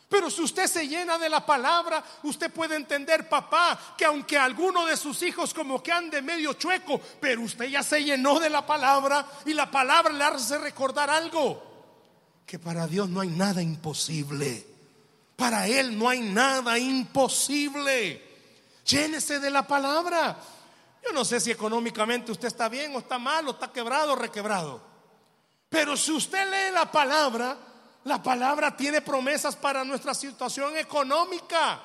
Pero 0.08 0.30
si 0.30 0.42
usted 0.42 0.66
se 0.66 0.88
llena 0.88 1.18
de 1.18 1.28
la 1.28 1.44
palabra, 1.44 2.02
usted 2.22 2.50
puede 2.50 2.76
entender, 2.76 3.28
papá, 3.28 3.94
que 3.96 4.06
aunque 4.06 4.38
alguno 4.38 4.86
de 4.86 4.96
sus 4.96 5.22
hijos 5.22 5.52
como 5.52 5.82
que 5.82 5.92
ande 5.92 6.22
medio 6.22 6.54
chueco, 6.54 6.98
pero 7.20 7.42
usted 7.42 7.66
ya 7.66 7.82
se 7.82 8.02
llenó 8.02 8.40
de 8.40 8.48
la 8.48 8.64
palabra 8.64 9.26
y 9.44 9.52
la 9.52 9.70
palabra 9.70 10.12
le 10.12 10.24
hace 10.24 10.56
recordar 10.58 11.10
algo 11.10 11.68
que 12.48 12.58
para 12.58 12.86
Dios 12.86 13.10
no 13.10 13.20
hay 13.20 13.28
nada 13.28 13.60
imposible. 13.60 14.66
Para 15.36 15.68
Él 15.68 15.98
no 15.98 16.08
hay 16.08 16.20
nada 16.20 16.78
imposible. 16.78 18.22
Llénese 18.86 19.38
de 19.38 19.50
la 19.50 19.66
palabra. 19.66 20.34
Yo 21.04 21.12
no 21.12 21.24
sé 21.24 21.40
si 21.40 21.50
económicamente 21.50 22.32
usted 22.32 22.48
está 22.48 22.68
bien 22.68 22.94
o 22.94 22.98
está 22.98 23.18
mal 23.18 23.46
o 23.48 23.52
está 23.52 23.72
quebrado 23.72 24.12
o 24.12 24.16
requebrado. 24.16 24.80
Pero 25.68 25.96
si 25.96 26.12
usted 26.12 26.44
lee 26.50 26.72
la 26.72 26.90
palabra, 26.90 27.56
la 28.04 28.22
palabra 28.22 28.76
tiene 28.76 29.00
promesas 29.00 29.56
para 29.56 29.84
nuestra 29.84 30.14
situación 30.14 30.76
económica. 30.76 31.82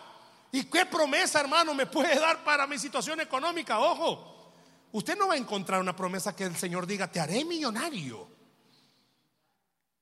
¿Y 0.52 0.65
qué 0.65 0.86
promesa, 0.86 1.39
hermano, 1.39 1.73
me 1.73 1.86
puede 1.86 2.19
dar 2.19 2.43
para 2.43 2.67
mi 2.67 2.78
situación 2.78 3.19
económica? 3.19 3.80
Ojo, 3.80 4.54
usted 4.91 5.17
no 5.17 5.28
va 5.28 5.34
a 5.34 5.38
encontrar 5.38 5.82
una 5.82 5.95
promesa 5.95 6.36
que 6.36 6.43
el 6.43 6.56
Señor 6.56 6.88
diga, 6.88 7.12
te 7.12 7.19
haré 7.19 7.43
millonario. 7.43 8.28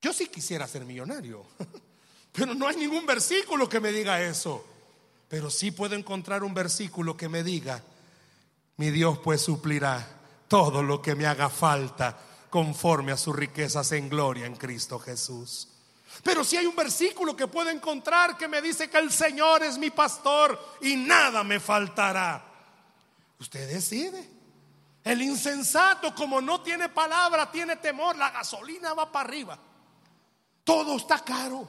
Yo 0.02 0.14
sí 0.14 0.28
quisiera 0.28 0.68
ser 0.68 0.84
millonario, 0.84 1.46
pero 2.32 2.54
no 2.54 2.68
hay 2.68 2.76
ningún 2.76 3.06
versículo 3.06 3.70
que 3.70 3.80
me 3.80 3.92
diga 3.92 4.22
eso. 4.22 4.66
Pero 5.28 5.50
sí 5.50 5.72
puedo 5.72 5.96
encontrar 5.96 6.44
un 6.44 6.54
versículo 6.54 7.16
que 7.16 7.30
me 7.30 7.44
diga, 7.44 7.82
mi 8.78 8.90
Dios 8.90 9.20
pues 9.20 9.42
suplirá 9.42 10.08
todo 10.48 10.84
lo 10.84 11.02
que 11.02 11.16
me 11.16 11.26
haga 11.26 11.50
falta 11.50 12.18
conforme 12.50 13.12
a 13.12 13.18
sus 13.18 13.36
riquezas 13.36 13.92
en 13.94 14.10
gloria 14.10 14.46
en 14.46 14.56
Cristo 14.56 15.00
Jesús. 15.00 15.70
Pero 16.24 16.44
si 16.44 16.58
hay 16.58 16.66
un 16.66 16.76
versículo 16.76 17.36
que 17.36 17.48
puedo 17.48 17.70
encontrar 17.70 18.38
que 18.38 18.48
me 18.48 18.62
dice 18.62 18.90
que 18.90 18.98
el 18.98 19.12
Señor 19.12 19.64
es 19.64 19.78
mi 19.78 19.90
pastor 19.90 20.60
y 20.82 20.96
nada 20.96 21.44
me 21.44 21.60
faltará. 21.60 22.46
Usted 23.40 23.70
decide. 23.70 24.30
El 25.04 25.22
insensato, 25.22 26.14
como 26.14 26.42
no 26.42 26.62
tiene 26.62 26.90
palabra, 26.90 27.50
tiene 27.50 27.78
temor, 27.78 28.16
la 28.16 28.30
gasolina 28.30 28.94
va 28.94 29.12
para 29.12 29.28
arriba. 29.28 29.58
Todo 30.64 30.98
está 30.98 31.24
caro. 31.24 31.68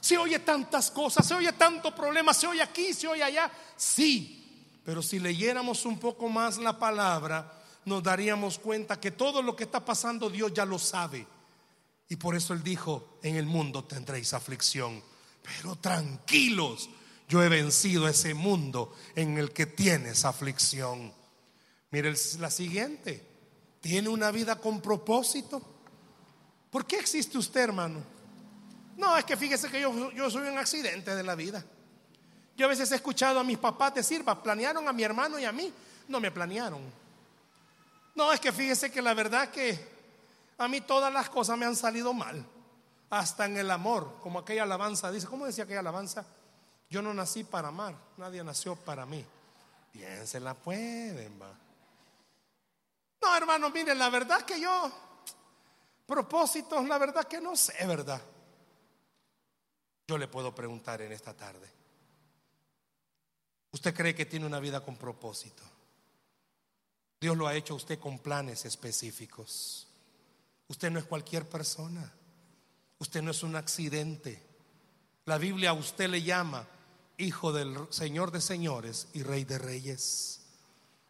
Se 0.00 0.18
oye 0.18 0.40
tantas 0.40 0.90
cosas, 0.90 1.24
se 1.24 1.34
oye 1.34 1.52
tanto 1.52 1.94
problema, 1.94 2.34
se 2.34 2.48
oye 2.48 2.60
aquí, 2.60 2.92
se 2.92 3.06
oye 3.06 3.22
allá. 3.22 3.48
Sí, 3.76 4.41
pero 4.84 5.02
si 5.02 5.18
leyéramos 5.18 5.84
un 5.84 5.98
poco 5.98 6.28
más 6.28 6.58
la 6.58 6.78
palabra, 6.78 7.62
nos 7.84 8.02
daríamos 8.02 8.58
cuenta 8.58 9.00
que 9.00 9.10
todo 9.10 9.42
lo 9.42 9.54
que 9.56 9.64
está 9.64 9.84
pasando 9.84 10.30
Dios 10.30 10.52
ya 10.52 10.64
lo 10.64 10.78
sabe. 10.78 11.26
Y 12.08 12.16
por 12.16 12.34
eso 12.34 12.52
Él 12.52 12.62
dijo, 12.62 13.18
en 13.22 13.36
el 13.36 13.46
mundo 13.46 13.84
tendréis 13.84 14.34
aflicción, 14.34 15.02
pero 15.42 15.76
tranquilos, 15.76 16.90
yo 17.28 17.42
he 17.42 17.48
vencido 17.48 18.08
ese 18.08 18.34
mundo 18.34 18.94
en 19.14 19.38
el 19.38 19.52
que 19.52 19.66
tienes 19.66 20.24
aflicción. 20.24 21.12
Mire 21.90 22.12
la 22.38 22.50
siguiente, 22.50 23.26
¿tiene 23.80 24.08
una 24.08 24.30
vida 24.30 24.56
con 24.56 24.80
propósito? 24.80 25.62
¿Por 26.70 26.86
qué 26.86 26.96
existe 26.96 27.38
usted, 27.38 27.60
hermano? 27.60 28.02
No, 28.96 29.16
es 29.16 29.24
que 29.24 29.36
fíjese 29.36 29.70
que 29.70 29.80
yo, 29.80 30.10
yo 30.12 30.30
soy 30.30 30.48
un 30.48 30.58
accidente 30.58 31.14
de 31.14 31.22
la 31.22 31.34
vida. 31.34 31.64
Yo 32.56 32.66
a 32.66 32.68
veces 32.68 32.90
he 32.92 32.96
escuchado 32.96 33.40
a 33.40 33.44
mis 33.44 33.58
papás 33.58 33.94
decir, 33.94 34.24
planearon 34.24 34.86
a 34.86 34.92
mi 34.92 35.02
hermano 35.02 35.38
y 35.38 35.44
a 35.44 35.52
mí. 35.52 35.72
No 36.08 36.20
me 36.20 36.30
planearon. 36.30 36.82
No, 38.14 38.32
es 38.32 38.40
que 38.40 38.52
fíjese 38.52 38.90
que 38.92 39.00
la 39.00 39.14
verdad 39.14 39.48
que 39.48 39.92
a 40.58 40.68
mí 40.68 40.80
todas 40.80 41.12
las 41.12 41.30
cosas 41.30 41.56
me 41.56 41.66
han 41.66 41.76
salido 41.76 42.12
mal. 42.12 42.44
Hasta 43.10 43.46
en 43.46 43.56
el 43.56 43.70
amor, 43.70 44.18
como 44.22 44.38
aquella 44.38 44.62
alabanza 44.62 45.10
dice. 45.10 45.26
¿Cómo 45.26 45.46
decía 45.46 45.64
aquella 45.64 45.80
alabanza? 45.80 46.24
Yo 46.88 47.00
no 47.00 47.14
nací 47.14 47.44
para 47.44 47.68
amar, 47.68 47.94
nadie 48.18 48.44
nació 48.44 48.76
para 48.76 49.06
mí. 49.06 49.24
Bien, 49.94 50.26
se 50.26 50.40
la 50.40 50.54
pueden, 50.54 51.40
va. 51.40 51.50
No, 53.22 53.36
hermano, 53.36 53.70
miren, 53.70 53.98
la 53.98 54.10
verdad 54.10 54.42
que 54.42 54.60
yo, 54.60 54.90
propósitos, 56.06 56.86
la 56.86 56.98
verdad 56.98 57.24
que 57.24 57.40
no 57.40 57.56
sé, 57.56 57.86
¿verdad? 57.86 58.20
Yo 60.08 60.18
le 60.18 60.28
puedo 60.28 60.54
preguntar 60.54 61.00
en 61.02 61.12
esta 61.12 61.34
tarde. 61.34 61.81
¿Usted 63.72 63.94
cree 63.94 64.14
que 64.14 64.26
tiene 64.26 64.46
una 64.46 64.60
vida 64.60 64.80
con 64.80 64.96
propósito? 64.96 65.62
Dios 67.20 67.36
lo 67.36 67.46
ha 67.46 67.54
hecho 67.54 67.74
a 67.74 67.76
usted 67.76 67.98
con 67.98 68.18
planes 68.18 68.64
específicos. 68.64 69.86
Usted 70.68 70.90
no 70.90 70.98
es 70.98 71.04
cualquier 71.04 71.48
persona. 71.48 72.12
Usted 72.98 73.22
no 73.22 73.30
es 73.30 73.42
un 73.42 73.56
accidente. 73.56 74.42
La 75.24 75.38
Biblia 75.38 75.70
a 75.70 75.74
usted 75.74 76.08
le 76.08 76.22
llama 76.22 76.66
Hijo 77.16 77.52
del 77.52 77.76
Señor 77.90 78.30
de 78.30 78.40
Señores 78.40 79.08
y 79.14 79.22
Rey 79.22 79.44
de 79.44 79.58
Reyes. 79.58 80.40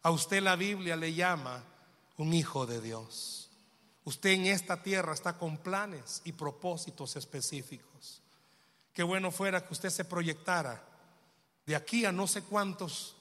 A 0.03 0.11
usted 0.11 0.43
la 0.43 0.57
Biblia 0.57 0.97
le 0.97 1.15
llama 1.15 1.65
un 2.19 2.35
Hijo 2.35 2.67
de 2.67 2.81
Dios. 2.81 3.51
Usted 4.05 4.31
en 4.31 4.47
esta 4.47 4.83
tierra 4.83 5.15
está 5.15 5.39
con 5.39 5.59
planes 5.59 6.23
y 6.25 6.33
propósitos 6.33 7.17
específicos. 7.17 8.21
Qué 8.93 9.03
bueno 9.03 9.31
fuera 9.31 9.67
que 9.67 9.73
usted 9.73 9.91
se 9.91 10.05
proyectara 10.05 10.92
de 11.67 11.77
aquí 11.77 12.05
a 12.05 12.13
no 12.13 12.27
sé 12.27 12.43
cuántos 12.43 13.17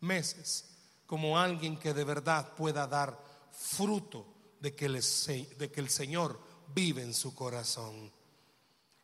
meses 0.00 0.70
como 1.06 1.38
alguien 1.38 1.76
que 1.76 1.92
de 1.92 2.04
verdad 2.04 2.54
pueda 2.54 2.86
dar 2.86 3.18
fruto 3.52 4.26
de 4.60 4.74
que, 4.74 4.86
el 4.86 5.90
Señor 5.90 6.40
vive 6.74 7.02
en 7.02 7.12
su 7.12 7.34
corazón. 7.34 8.10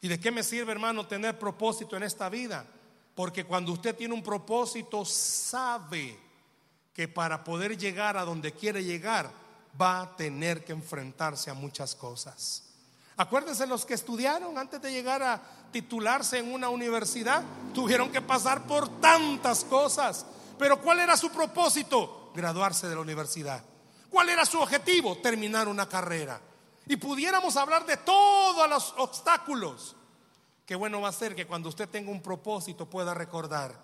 ¿Y 0.01 0.09
de 0.09 0.19
qué 0.19 0.31
me 0.31 0.43
sirve, 0.43 0.73
hermano, 0.73 1.07
tener 1.07 1.39
propósito 1.39 1.97
en 1.97 2.03
esta 2.03 2.31
vida? 2.31 2.67
Porque 3.15 3.45
cuando 3.45 3.73
usted 3.73 3.95
tiene 3.95 4.15
un 4.15 4.23
propósito, 4.23 5.05
sabe 5.05 6.19
que 6.95 7.09
para 7.09 7.45
poder 7.45 7.77
llegar 7.77 8.17
a 8.17 8.25
donde 8.25 8.53
quiere 8.53 8.83
llegar, 8.83 9.31
va 9.81 10.01
a 10.01 10.17
tener 10.17 10.65
que 10.65 10.73
enfrentarse 10.73 11.51
a 11.51 11.55
muchas 11.55 11.95
cosas. 11.95 12.70
Acuérdense 13.21 13.67
los 13.67 13.85
que 13.85 13.93
estudiaron 13.93 14.57
antes 14.57 14.81
de 14.81 14.91
llegar 14.91 15.23
a 15.23 15.43
titularse 15.71 16.39
en 16.39 16.51
una 16.55 16.71
universidad, 16.71 17.43
tuvieron 17.75 18.11
que 18.11 18.23
pasar 18.23 18.67
por 18.67 18.89
tantas 18.99 19.63
cosas. 19.65 20.25
Pero 20.59 20.81
¿cuál 20.81 21.01
era 21.01 21.19
su 21.19 21.29
propósito? 21.29 22.33
Graduarse 22.35 22.89
de 22.89 22.95
la 22.95 23.03
universidad. 23.03 23.63
¿Cuál 24.09 24.31
era 24.31 24.47
su 24.47 24.59
objetivo? 24.59 25.19
Terminar 25.19 25.69
una 25.69 25.87
carrera. 25.87 26.41
Y 26.87 26.97
pudiéramos 26.97 27.59
hablar 27.59 27.85
de 27.85 27.99
todos 27.99 28.67
los 28.71 28.95
obstáculos. 28.97 29.95
Qué 30.65 30.75
bueno 30.75 31.03
va 31.03 31.11
a 31.11 31.13
ser 31.13 31.37
que 31.37 31.47
cuando 31.47 31.69
usted 31.69 31.91
tenga 31.91 32.11
un 32.11 32.23
propósito 32.23 32.89
pueda 32.89 33.13
recordar 33.13 33.79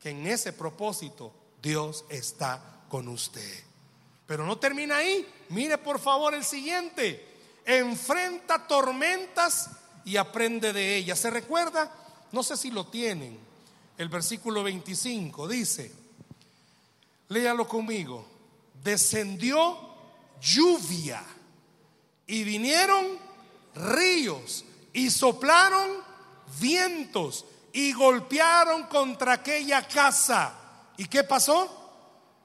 que 0.00 0.10
en 0.10 0.26
ese 0.26 0.52
propósito 0.52 1.32
Dios 1.62 2.06
está 2.08 2.82
con 2.88 3.06
usted. 3.06 3.62
Pero 4.26 4.44
no 4.44 4.58
termina 4.58 4.96
ahí. 4.96 5.32
Mire 5.50 5.78
por 5.78 6.00
favor 6.00 6.34
el 6.34 6.44
siguiente. 6.44 7.33
Enfrenta 7.64 8.66
tormentas 8.66 9.70
y 10.04 10.16
aprende 10.16 10.72
de 10.72 10.96
ellas. 10.96 11.18
¿Se 11.18 11.30
recuerda? 11.30 11.90
No 12.32 12.42
sé 12.42 12.56
si 12.56 12.70
lo 12.70 12.86
tienen. 12.86 13.38
El 13.96 14.08
versículo 14.08 14.62
25 14.64 15.46
dice, 15.46 15.92
léalo 17.28 17.68
conmigo, 17.68 18.26
descendió 18.82 19.78
lluvia 20.40 21.24
y 22.26 22.42
vinieron 22.42 23.06
ríos 23.74 24.64
y 24.92 25.10
soplaron 25.10 25.90
vientos 26.60 27.44
y 27.72 27.92
golpearon 27.92 28.84
contra 28.84 29.34
aquella 29.34 29.86
casa. 29.86 30.54
¿Y 30.96 31.06
qué 31.06 31.24
pasó? 31.24 31.68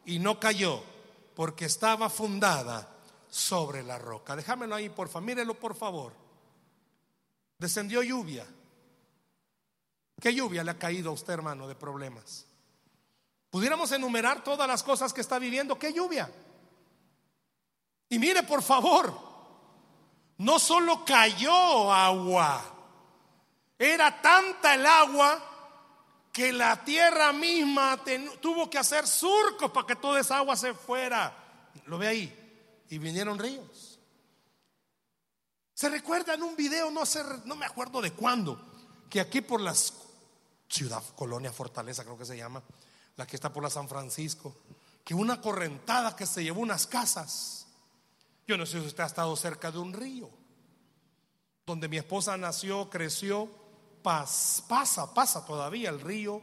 Y 0.05 0.19
no 0.19 0.39
cayó, 0.39 0.83
porque 1.35 1.65
estaba 1.65 2.09
fundada 2.09 2.87
sobre 3.29 3.83
la 3.83 3.97
roca. 3.97 4.35
Déjamelo 4.35 4.75
ahí, 4.75 4.89
por 4.89 5.07
favor, 5.07 5.23
mírelo 5.23 5.53
por 5.53 5.75
favor. 5.75 6.13
Descendió 7.57 8.01
lluvia. 8.03 8.45
¿Qué 10.19 10.33
lluvia 10.33 10.63
le 10.63 10.71
ha 10.71 10.77
caído 10.77 11.11
a 11.11 11.13
usted, 11.13 11.33
hermano, 11.33 11.67
de 11.67 11.75
problemas? 11.75 12.45
Pudiéramos 13.49 13.91
enumerar 13.91 14.43
todas 14.43 14.67
las 14.67 14.83
cosas 14.83 15.13
que 15.13 15.21
está 15.21 15.39
viviendo. 15.39 15.79
¿Qué 15.79 15.93
lluvia? 15.93 16.29
Y 18.09 18.19
mire, 18.19 18.43
por 18.43 18.61
favor, 18.61 19.13
no 20.37 20.59
solo 20.59 21.05
cayó 21.05 21.91
agua, 21.91 22.61
era 23.77 24.21
tanta 24.21 24.75
el 24.75 24.85
agua 24.85 25.45
que 26.31 26.51
la 26.51 26.83
tierra 26.83 27.31
misma 27.33 27.99
tuvo 28.41 28.69
que 28.69 28.77
hacer 28.77 29.07
surcos 29.07 29.71
para 29.71 29.87
que 29.87 29.95
toda 29.95 30.19
esa 30.19 30.37
agua 30.37 30.55
se 30.55 30.73
fuera. 30.73 31.33
Lo 31.85 31.97
ve 31.97 32.07
ahí. 32.07 32.38
Y 32.89 32.97
vinieron 32.97 33.37
ríos. 33.37 33.99
Se 35.73 35.87
recuerda 35.87 36.33
en 36.33 36.43
un 36.43 36.55
video, 36.55 36.91
no, 36.91 37.05
sé, 37.05 37.23
no 37.45 37.55
me 37.55 37.65
acuerdo 37.65 38.01
de 38.01 38.11
cuándo, 38.11 38.61
que 39.09 39.21
aquí 39.21 39.39
por 39.41 39.61
la 39.61 39.73
ciudad, 40.67 41.01
colonia 41.15 41.53
Fortaleza 41.53 42.03
creo 42.03 42.17
que 42.17 42.25
se 42.25 42.35
llama, 42.35 42.61
la 43.15 43.25
que 43.25 43.37
está 43.37 43.53
por 43.53 43.63
la 43.63 43.69
San 43.69 43.87
Francisco, 43.87 44.55
que 45.05 45.13
una 45.13 45.39
correntada 45.39 46.15
que 46.15 46.25
se 46.25 46.43
llevó 46.43 46.61
unas 46.61 46.85
casas. 46.85 47.67
Yo 48.45 48.57
no 48.57 48.65
sé 48.65 48.81
si 48.81 48.87
usted 48.87 49.03
ha 49.03 49.07
estado 49.07 49.35
cerca 49.35 49.71
de 49.71 49.77
un 49.77 49.93
río, 49.93 50.29
donde 51.65 51.87
mi 51.87 51.97
esposa 51.97 52.35
nació, 52.35 52.89
creció, 52.89 53.49
pasa, 54.01 55.13
pasa 55.13 55.45
todavía 55.45 55.89
el 55.89 56.01
río 56.01 56.41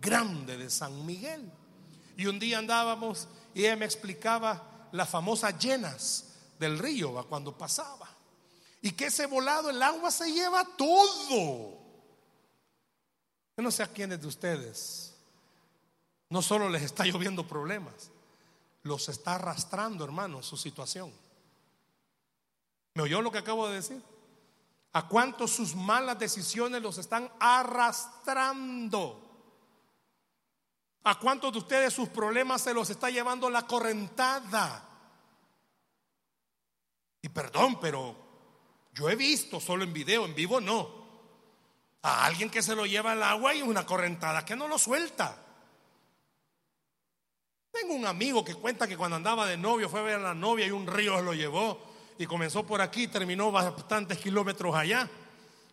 grande 0.00 0.56
de 0.56 0.70
San 0.70 1.04
Miguel. 1.04 1.50
Y 2.16 2.26
un 2.26 2.38
día 2.38 2.58
andábamos 2.58 3.28
y 3.54 3.66
ella 3.66 3.76
me 3.76 3.84
explicaba 3.84 4.77
las 4.92 5.08
famosas 5.08 5.58
llenas 5.58 6.24
del 6.58 6.78
río 6.78 7.26
cuando 7.28 7.56
pasaba. 7.56 8.08
Y 8.80 8.92
que 8.92 9.06
ese 9.06 9.26
volado, 9.26 9.70
el 9.70 9.82
agua 9.82 10.10
se 10.10 10.32
lleva 10.32 10.64
todo. 10.76 11.78
Yo 13.56 13.62
no 13.62 13.70
sé 13.70 13.82
a 13.82 13.88
quiénes 13.88 14.20
de 14.20 14.26
ustedes 14.26 15.08
no 16.30 16.42
solo 16.42 16.68
les 16.68 16.82
está 16.82 17.04
lloviendo 17.06 17.46
problemas, 17.46 18.10
los 18.82 19.08
está 19.08 19.36
arrastrando, 19.36 20.04
hermano, 20.04 20.42
su 20.42 20.56
situación. 20.56 21.12
¿Me 22.94 23.02
oyó 23.02 23.22
lo 23.22 23.30
que 23.30 23.38
acabo 23.38 23.68
de 23.68 23.76
decir? 23.76 24.02
¿A 24.92 25.06
cuántos 25.06 25.52
sus 25.52 25.74
malas 25.74 26.18
decisiones 26.18 26.82
los 26.82 26.98
están 26.98 27.30
arrastrando? 27.38 29.27
¿A 31.08 31.18
cuántos 31.18 31.50
de 31.50 31.58
ustedes 31.60 31.94
sus 31.94 32.10
problemas 32.10 32.60
se 32.60 32.74
los 32.74 32.90
está 32.90 33.08
llevando 33.08 33.48
la 33.48 33.62
correntada? 33.66 34.86
Y 37.22 37.30
perdón, 37.30 37.80
pero 37.80 38.14
yo 38.92 39.08
he 39.08 39.16
visto 39.16 39.58
solo 39.58 39.84
en 39.84 39.92
video, 39.94 40.26
en 40.26 40.34
vivo 40.34 40.60
no. 40.60 41.08
A 42.02 42.26
alguien 42.26 42.50
que 42.50 42.60
se 42.60 42.76
lo 42.76 42.84
lleva 42.84 43.12
al 43.12 43.22
agua 43.22 43.54
y 43.54 43.62
una 43.62 43.86
correntada 43.86 44.44
que 44.44 44.54
no 44.54 44.68
lo 44.68 44.76
suelta. 44.76 45.34
Tengo 47.72 47.94
un 47.94 48.04
amigo 48.04 48.44
que 48.44 48.54
cuenta 48.54 48.86
que 48.86 48.98
cuando 48.98 49.16
andaba 49.16 49.46
de 49.46 49.56
novio 49.56 49.88
fue 49.88 50.00
a 50.00 50.02
ver 50.02 50.16
a 50.16 50.18
la 50.18 50.34
novia 50.34 50.66
y 50.66 50.72
un 50.72 50.86
río 50.86 51.16
se 51.16 51.22
lo 51.22 51.32
llevó 51.32 51.80
y 52.18 52.26
comenzó 52.26 52.66
por 52.66 52.82
aquí 52.82 53.04
y 53.04 53.08
terminó 53.08 53.50
bastantes 53.50 54.18
kilómetros 54.18 54.74
allá. 54.74 55.08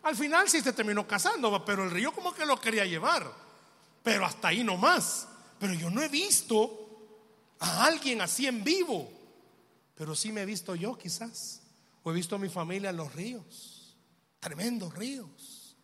Al 0.04 0.16
final 0.16 0.48
sí 0.48 0.62
se 0.62 0.72
terminó 0.72 1.06
casando, 1.06 1.66
pero 1.66 1.84
el 1.84 1.92
río 1.92 2.14
como 2.14 2.34
que 2.34 2.46
lo 2.46 2.58
quería 2.58 2.86
llevar. 2.86 3.45
Pero 4.06 4.24
hasta 4.24 4.50
ahí 4.50 4.64
no 4.64 4.78
más. 4.78 5.28
Pero 5.60 5.74
yo 5.74 5.90
no 5.90 6.00
he 6.04 6.08
visto 6.08 7.58
a 7.60 7.86
alguien 7.86 8.22
así 8.22 8.46
en 8.46 8.64
vivo. 8.64 9.10
Pero 9.96 10.14
sí 10.14 10.32
me 10.32 10.44
he 10.44 10.46
visto 10.46 10.76
yo 10.76 10.96
quizás. 10.96 11.64
O 12.04 12.12
he 12.12 12.14
visto 12.14 12.36
a 12.36 12.40
mi 12.40 12.48
familia 12.48 12.92
en 12.92 12.98
los 12.98 13.12
ríos. 13.16 13.98
Tremendos 14.40 14.94
ríos. 14.94 15.76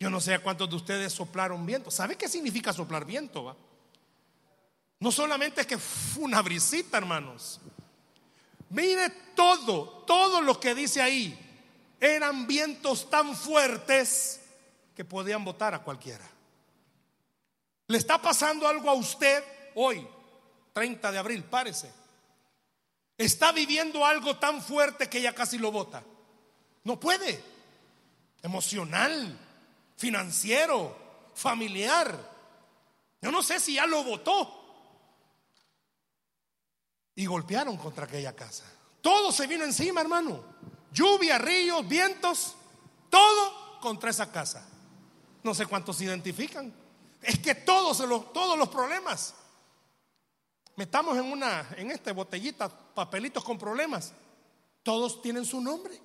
Yo 0.00 0.08
no 0.08 0.22
sé 0.22 0.32
a 0.32 0.42
cuántos 0.42 0.70
de 0.70 0.76
ustedes 0.76 1.12
soplaron 1.12 1.66
viento. 1.66 1.90
¿Sabe 1.90 2.16
qué 2.16 2.28
significa 2.28 2.72
soplar 2.72 3.04
viento? 3.04 3.44
Va? 3.44 3.56
No 4.98 5.12
solamente 5.12 5.60
es 5.60 5.66
que 5.66 5.76
fue 5.76 6.24
una 6.24 6.40
brisita, 6.40 6.96
hermanos. 6.96 7.60
Mire 8.70 9.10
todo, 9.36 10.04
todo 10.06 10.40
lo 10.40 10.58
que 10.58 10.74
dice 10.74 11.02
ahí. 11.02 11.38
Eran 12.00 12.46
vientos 12.46 13.10
tan 13.10 13.36
fuertes 13.36 14.40
que 14.96 15.04
podían 15.04 15.44
botar 15.44 15.74
a 15.74 15.82
cualquiera. 15.82 16.37
¿Le 17.88 17.96
está 17.98 18.20
pasando 18.20 18.68
algo 18.68 18.90
a 18.90 18.94
usted 18.94 19.42
hoy, 19.74 20.06
30 20.74 21.10
de 21.10 21.18
abril? 21.18 21.44
Párese. 21.44 21.90
Está 23.16 23.50
viviendo 23.50 24.04
algo 24.04 24.36
tan 24.36 24.62
fuerte 24.62 25.08
que 25.08 25.20
ya 25.20 25.34
casi 25.34 25.58
lo 25.58 25.72
bota. 25.72 26.02
No 26.84 27.00
puede. 27.00 27.42
Emocional, 28.42 29.36
financiero, 29.96 30.96
familiar. 31.34 32.16
Yo 33.20 33.32
no 33.32 33.42
sé 33.42 33.58
si 33.58 33.74
ya 33.74 33.86
lo 33.86 34.04
votó 34.04 34.54
y 37.14 37.26
golpearon 37.26 37.76
contra 37.78 38.04
aquella 38.04 38.36
casa. 38.36 38.64
Todo 39.00 39.32
se 39.32 39.46
vino 39.46 39.64
encima, 39.64 40.02
hermano. 40.02 40.44
Lluvia, 40.92 41.38
ríos, 41.38 41.88
vientos, 41.88 42.54
todo 43.08 43.80
contra 43.80 44.10
esa 44.10 44.30
casa. 44.30 44.68
No 45.42 45.54
sé 45.54 45.66
cuántos 45.66 45.96
se 45.96 46.04
identifican. 46.04 46.72
Es 47.22 47.38
que 47.38 47.54
todos 47.54 48.00
los, 48.00 48.32
todos 48.32 48.58
los 48.58 48.68
problemas. 48.68 49.34
Metamos 50.76 51.16
en 51.18 51.24
una, 51.24 51.68
en 51.76 51.90
esta 51.90 52.12
botellita, 52.12 52.68
papelitos 52.68 53.42
con 53.42 53.58
problemas. 53.58 54.12
Todos 54.82 55.20
tienen 55.20 55.44
su 55.44 55.60
nombre. 55.60 56.00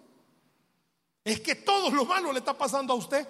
Es 1.24 1.40
que 1.40 1.56
todo 1.56 1.92
lo 1.92 2.06
malo 2.06 2.34
le 2.34 2.40
está 2.40 2.58
pasando 2.58 2.94
a 2.94 2.98
usted. 2.98 3.28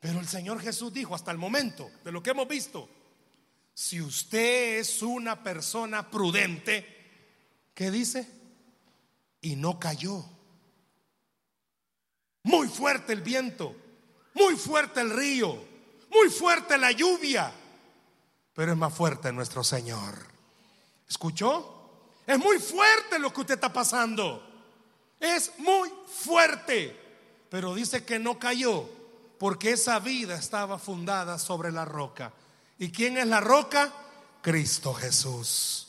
Pero 0.00 0.20
el 0.20 0.28
Señor 0.28 0.60
Jesús 0.60 0.92
dijo 0.92 1.14
hasta 1.14 1.30
el 1.30 1.38
momento 1.38 1.90
de 2.04 2.12
lo 2.12 2.22
que 2.22 2.30
hemos 2.30 2.46
visto, 2.46 2.88
si 3.74 4.00
usted 4.00 4.78
es 4.78 5.02
una 5.02 5.42
persona 5.42 6.10
prudente, 6.10 6.84
¿qué 7.74 7.90
dice? 7.90 8.28
Y 9.40 9.56
no 9.56 9.78
cayó. 9.80 10.24
Muy 12.42 12.68
fuerte 12.68 13.12
el 13.12 13.22
viento, 13.22 13.74
muy 14.34 14.56
fuerte 14.56 15.00
el 15.00 15.10
río, 15.10 15.67
muy 16.10 16.28
fuerte 16.30 16.78
la 16.78 16.92
lluvia, 16.92 17.52
pero 18.54 18.72
es 18.72 18.78
más 18.78 18.94
fuerte 18.94 19.32
nuestro 19.32 19.62
Señor. 19.62 20.14
¿Escuchó? 21.08 21.78
Es 22.26 22.38
muy 22.38 22.58
fuerte 22.58 23.18
lo 23.18 23.32
que 23.32 23.40
usted 23.40 23.54
está 23.54 23.72
pasando. 23.72 24.44
Es 25.18 25.52
muy 25.58 25.90
fuerte. 26.06 26.94
Pero 27.48 27.74
dice 27.74 28.04
que 28.04 28.18
no 28.18 28.38
cayó 28.38 28.88
porque 29.38 29.70
esa 29.70 29.98
vida 30.00 30.34
estaba 30.34 30.78
fundada 30.78 31.38
sobre 31.38 31.72
la 31.72 31.84
roca. 31.84 32.32
¿Y 32.78 32.90
quién 32.90 33.16
es 33.16 33.26
la 33.26 33.40
roca? 33.40 33.92
Cristo 34.42 34.92
Jesús. 34.92 35.88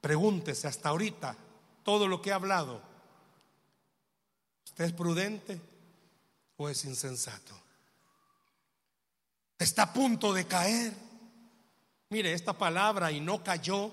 Pregúntese 0.00 0.68
hasta 0.68 0.90
ahorita 0.90 1.36
todo 1.82 2.08
lo 2.08 2.20
que 2.20 2.30
he 2.30 2.32
hablado. 2.32 2.82
¿Usted 4.66 4.84
es 4.84 4.92
prudente 4.92 5.60
o 6.56 6.68
es 6.68 6.84
insensato? 6.84 7.63
Está 9.58 9.84
a 9.84 9.92
punto 9.92 10.32
de 10.32 10.46
caer. 10.46 10.92
Mire, 12.10 12.32
esta 12.32 12.56
palabra 12.56 13.12
y 13.12 13.20
no 13.20 13.42
cayó. 13.42 13.92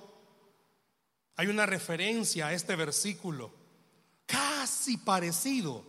Hay 1.35 1.47
una 1.47 1.65
referencia 1.65 2.47
a 2.47 2.53
este 2.53 2.75
versículo 2.75 3.53
casi 4.25 4.97
parecido 4.97 5.83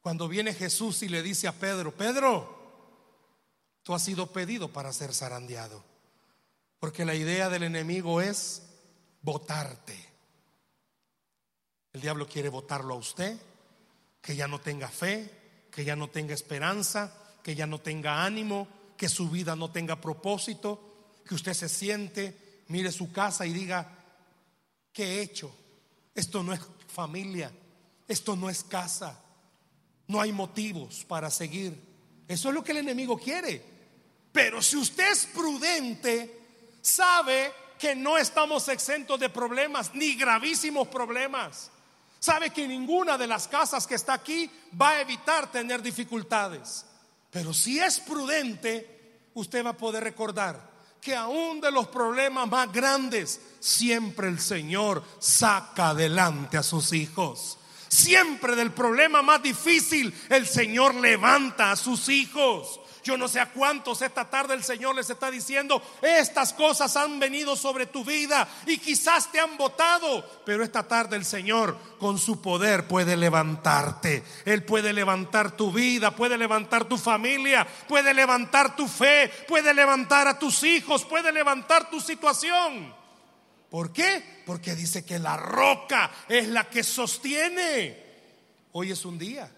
cuando 0.00 0.28
viene 0.28 0.52
Jesús 0.52 1.02
y 1.02 1.08
le 1.08 1.22
dice 1.22 1.48
a 1.48 1.52
Pedro, 1.52 1.96
Pedro, 1.96 2.62
Tú 3.82 3.94
has 3.94 4.02
sido 4.02 4.32
pedido 4.32 4.68
para 4.72 4.92
ser 4.92 5.12
zarandeado. 5.12 5.82
Porque 6.78 7.04
la 7.04 7.14
idea 7.14 7.48
del 7.48 7.64
enemigo 7.64 8.20
es 8.20 8.62
votarte. 9.22 9.96
El 11.92 12.00
diablo 12.00 12.26
quiere 12.26 12.48
votarlo 12.48 12.94
a 12.94 12.98
usted, 12.98 13.38
que 14.20 14.36
ya 14.36 14.48
no 14.48 14.60
tenga 14.60 14.88
fe, 14.88 15.68
que 15.70 15.84
ya 15.84 15.96
no 15.96 16.08
tenga 16.08 16.34
esperanza, 16.34 17.12
que 17.42 17.54
ya 17.54 17.66
no 17.66 17.78
tenga 17.78 18.24
ánimo, 18.24 18.68
que 18.96 19.08
su 19.08 19.28
vida 19.28 19.56
no 19.56 19.70
tenga 19.70 20.00
propósito, 20.00 21.20
que 21.26 21.34
usted 21.34 21.54
se 21.54 21.68
siente, 21.68 22.64
mire 22.68 22.92
su 22.92 23.12
casa 23.12 23.46
y 23.46 23.52
diga, 23.52 24.02
¿Qué 24.92 25.04
he 25.04 25.22
hecho? 25.22 25.54
Esto 26.14 26.42
no 26.42 26.52
es 26.52 26.60
familia, 26.88 27.50
esto 28.06 28.36
no 28.36 28.50
es 28.50 28.62
casa, 28.62 29.18
no 30.08 30.20
hay 30.20 30.32
motivos 30.32 31.04
para 31.06 31.30
seguir. 31.30 31.92
Eso 32.28 32.48
es 32.50 32.54
lo 32.54 32.62
que 32.62 32.72
el 32.72 32.78
enemigo 32.78 33.18
quiere. 33.18 33.64
Pero 34.30 34.60
si 34.60 34.76
usted 34.76 35.10
es 35.10 35.26
prudente, 35.26 36.40
sabe 36.82 37.52
que 37.78 37.94
no 37.94 38.18
estamos 38.18 38.68
exentos 38.68 39.18
de 39.18 39.30
problemas, 39.30 39.94
ni 39.94 40.14
gravísimos 40.14 40.88
problemas. 40.88 41.70
Sabe 42.20 42.50
que 42.50 42.68
ninguna 42.68 43.18
de 43.18 43.26
las 43.26 43.48
casas 43.48 43.86
que 43.86 43.96
está 43.96 44.12
aquí 44.14 44.48
va 44.80 44.90
a 44.90 45.00
evitar 45.00 45.50
tener 45.50 45.82
dificultades. 45.82 46.84
Pero 47.32 47.54
si 47.54 47.80
es 47.80 47.98
prudente, 47.98 49.30
usted 49.34 49.64
va 49.64 49.70
a 49.70 49.76
poder 49.76 50.04
recordar 50.04 50.70
que 51.00 51.16
aún 51.16 51.60
de 51.60 51.72
los 51.72 51.88
problemas 51.88 52.46
más 52.48 52.70
grandes, 52.70 53.40
siempre 53.58 54.28
el 54.28 54.38
Señor 54.38 55.02
saca 55.18 55.88
adelante 55.88 56.58
a 56.58 56.62
sus 56.62 56.92
hijos. 56.92 57.58
Siempre 57.88 58.54
del 58.54 58.70
problema 58.70 59.22
más 59.22 59.42
difícil, 59.42 60.14
el 60.28 60.46
Señor 60.46 60.94
levanta 60.94 61.72
a 61.72 61.76
sus 61.76 62.08
hijos. 62.10 62.80
Yo 63.02 63.16
no 63.16 63.26
sé 63.26 63.40
a 63.40 63.50
cuántos 63.50 64.00
esta 64.02 64.30
tarde 64.30 64.54
el 64.54 64.62
Señor 64.62 64.94
les 64.94 65.10
está 65.10 65.30
diciendo, 65.30 65.82
estas 66.00 66.52
cosas 66.52 66.96
han 66.96 67.18
venido 67.18 67.56
sobre 67.56 67.86
tu 67.86 68.04
vida 68.04 68.48
y 68.66 68.78
quizás 68.78 69.30
te 69.32 69.40
han 69.40 69.56
botado, 69.56 70.42
pero 70.46 70.62
esta 70.62 70.86
tarde 70.86 71.16
el 71.16 71.24
Señor 71.24 71.76
con 71.98 72.18
su 72.18 72.40
poder 72.40 72.86
puede 72.86 73.16
levantarte. 73.16 74.22
Él 74.44 74.64
puede 74.64 74.92
levantar 74.92 75.56
tu 75.56 75.72
vida, 75.72 76.14
puede 76.14 76.38
levantar 76.38 76.84
tu 76.84 76.96
familia, 76.96 77.66
puede 77.88 78.14
levantar 78.14 78.76
tu 78.76 78.86
fe, 78.86 79.30
puede 79.48 79.74
levantar 79.74 80.28
a 80.28 80.38
tus 80.38 80.62
hijos, 80.62 81.04
puede 81.04 81.32
levantar 81.32 81.90
tu 81.90 82.00
situación. 82.00 82.94
¿Por 83.68 83.92
qué? 83.92 84.42
Porque 84.46 84.74
dice 84.76 85.04
que 85.04 85.18
la 85.18 85.36
roca 85.36 86.10
es 86.28 86.46
la 86.48 86.68
que 86.68 86.84
sostiene. 86.84 88.12
Hoy 88.72 88.92
es 88.92 89.04
un 89.04 89.18
día 89.18 89.50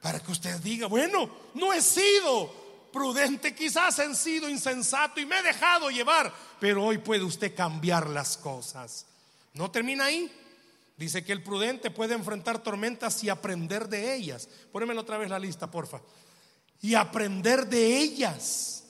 para 0.00 0.20
que 0.20 0.32
usted 0.32 0.56
diga, 0.60 0.86
bueno, 0.86 1.28
no 1.54 1.72
he 1.72 1.82
sido 1.82 2.57
prudente, 2.92 3.54
quizás 3.54 4.00
sido 4.16 4.48
insensato 4.48 5.20
y 5.20 5.26
me 5.26 5.38
he 5.38 5.42
dejado 5.42 5.90
llevar, 5.90 6.32
pero 6.60 6.84
hoy 6.84 6.98
puede 6.98 7.22
usted 7.22 7.54
cambiar 7.54 8.08
las 8.08 8.36
cosas. 8.36 9.06
No 9.54 9.70
termina 9.70 10.06
ahí. 10.06 10.32
Dice 10.96 11.24
que 11.24 11.32
el 11.32 11.42
prudente 11.42 11.90
puede 11.90 12.14
enfrentar 12.14 12.62
tormentas 12.62 13.22
y 13.22 13.28
aprender 13.28 13.88
de 13.88 14.14
ellas. 14.14 14.48
Pónmelo 14.72 15.00
otra 15.00 15.18
vez 15.18 15.30
la 15.30 15.38
lista, 15.38 15.70
porfa. 15.70 16.00
Y 16.80 16.94
aprender 16.94 17.66
de 17.68 17.98
ellas. 17.98 18.84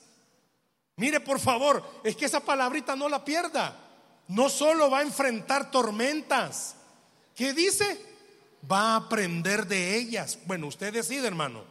Mire, 0.96 1.20
por 1.20 1.38
favor, 1.38 1.84
es 2.02 2.16
que 2.16 2.24
esa 2.24 2.40
palabrita 2.40 2.96
no 2.96 3.08
la 3.08 3.24
pierda. 3.24 3.76
No 4.28 4.48
solo 4.48 4.90
va 4.90 5.00
a 5.00 5.02
enfrentar 5.02 5.70
tormentas. 5.70 6.76
¿Qué 7.34 7.52
dice? 7.52 8.06
Va 8.70 8.92
a 8.92 8.96
aprender 8.96 9.66
de 9.66 9.96
ellas. 9.96 10.38
Bueno, 10.46 10.66
usted 10.66 10.92
decide, 10.92 11.26
hermano. 11.26 11.62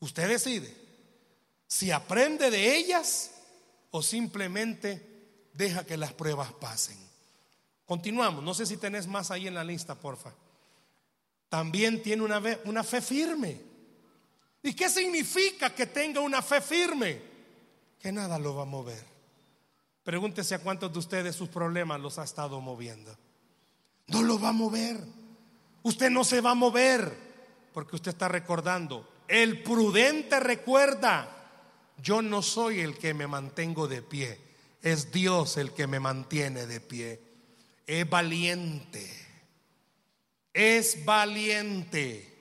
Usted 0.00 0.28
decide 0.28 0.85
si 1.66 1.90
aprende 1.90 2.50
de 2.50 2.76
ellas 2.76 3.32
o 3.90 4.02
simplemente 4.02 5.48
deja 5.52 5.84
que 5.84 5.96
las 5.96 6.12
pruebas 6.12 6.52
pasen. 6.52 6.96
Continuamos, 7.86 8.42
no 8.42 8.54
sé 8.54 8.66
si 8.66 8.76
tenés 8.76 9.06
más 9.06 9.30
ahí 9.30 9.46
en 9.46 9.54
la 9.54 9.64
lista, 9.64 9.94
porfa. 9.94 10.32
También 11.48 12.02
tiene 12.02 12.22
una, 12.22 12.42
una 12.64 12.82
fe 12.82 13.00
firme. 13.00 13.60
¿Y 14.62 14.74
qué 14.74 14.88
significa 14.88 15.74
que 15.74 15.86
tenga 15.86 16.20
una 16.20 16.42
fe 16.42 16.60
firme? 16.60 17.22
Que 18.00 18.10
nada 18.10 18.38
lo 18.38 18.54
va 18.54 18.62
a 18.62 18.66
mover. 18.66 19.04
Pregúntese 20.02 20.54
a 20.54 20.58
cuántos 20.58 20.92
de 20.92 20.98
ustedes 20.98 21.36
sus 21.36 21.48
problemas 21.48 22.00
los 22.00 22.18
ha 22.18 22.24
estado 22.24 22.60
moviendo. 22.60 23.16
No 24.08 24.22
lo 24.22 24.38
va 24.38 24.48
a 24.48 24.52
mover. 24.52 24.98
Usted 25.82 26.10
no 26.10 26.24
se 26.24 26.40
va 26.40 26.50
a 26.50 26.54
mover 26.54 27.16
porque 27.72 27.96
usted 27.96 28.10
está 28.10 28.28
recordando. 28.28 29.08
El 29.28 29.62
prudente 29.62 30.40
recuerda 30.40 31.35
yo 32.02 32.22
no 32.22 32.42
soy 32.42 32.80
el 32.80 32.96
que 32.98 33.14
me 33.14 33.26
mantengo 33.26 33.88
de 33.88 34.02
pie, 34.02 34.38
es 34.82 35.10
Dios 35.12 35.56
el 35.56 35.72
que 35.72 35.86
me 35.86 36.00
mantiene 36.00 36.66
de 36.66 36.80
pie. 36.80 37.20
Es 37.86 38.08
valiente, 38.08 39.08
es 40.52 41.04
valiente. 41.04 42.32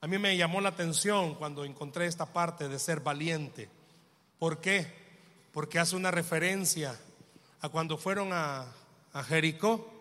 A 0.00 0.06
mí 0.06 0.18
me 0.18 0.36
llamó 0.36 0.60
la 0.60 0.70
atención 0.70 1.34
cuando 1.34 1.64
encontré 1.64 2.06
esta 2.06 2.32
parte 2.32 2.68
de 2.68 2.78
ser 2.78 3.00
valiente. 3.00 3.68
¿Por 4.38 4.60
qué? 4.60 4.86
Porque 5.52 5.78
hace 5.78 5.96
una 5.96 6.10
referencia 6.10 6.98
a 7.60 7.68
cuando 7.68 7.98
fueron 7.98 8.30
a, 8.32 8.66
Jericó 9.26 9.92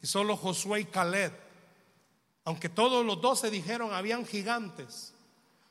y 0.00 0.06
solo 0.06 0.36
Josué 0.36 0.80
y 0.80 0.84
Caleb, 0.84 1.32
aunque 2.44 2.68
todos 2.68 3.04
los 3.04 3.20
dos 3.20 3.40
se 3.40 3.50
dijeron 3.50 3.92
habían 3.92 4.24
gigantes, 4.24 5.12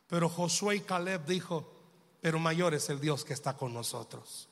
pero 0.07 0.27
Josué 0.27 0.75
y 0.75 0.79
Caleb 0.81 1.25
dijo, 1.25 1.74
pero 2.25 2.39
mayor 2.39 2.73
es 2.73 2.89
el 2.89 2.99
Dios 2.99 3.23
que 3.23 3.33
está 3.33 3.55
con 3.55 3.71
nosotros. 3.71 4.49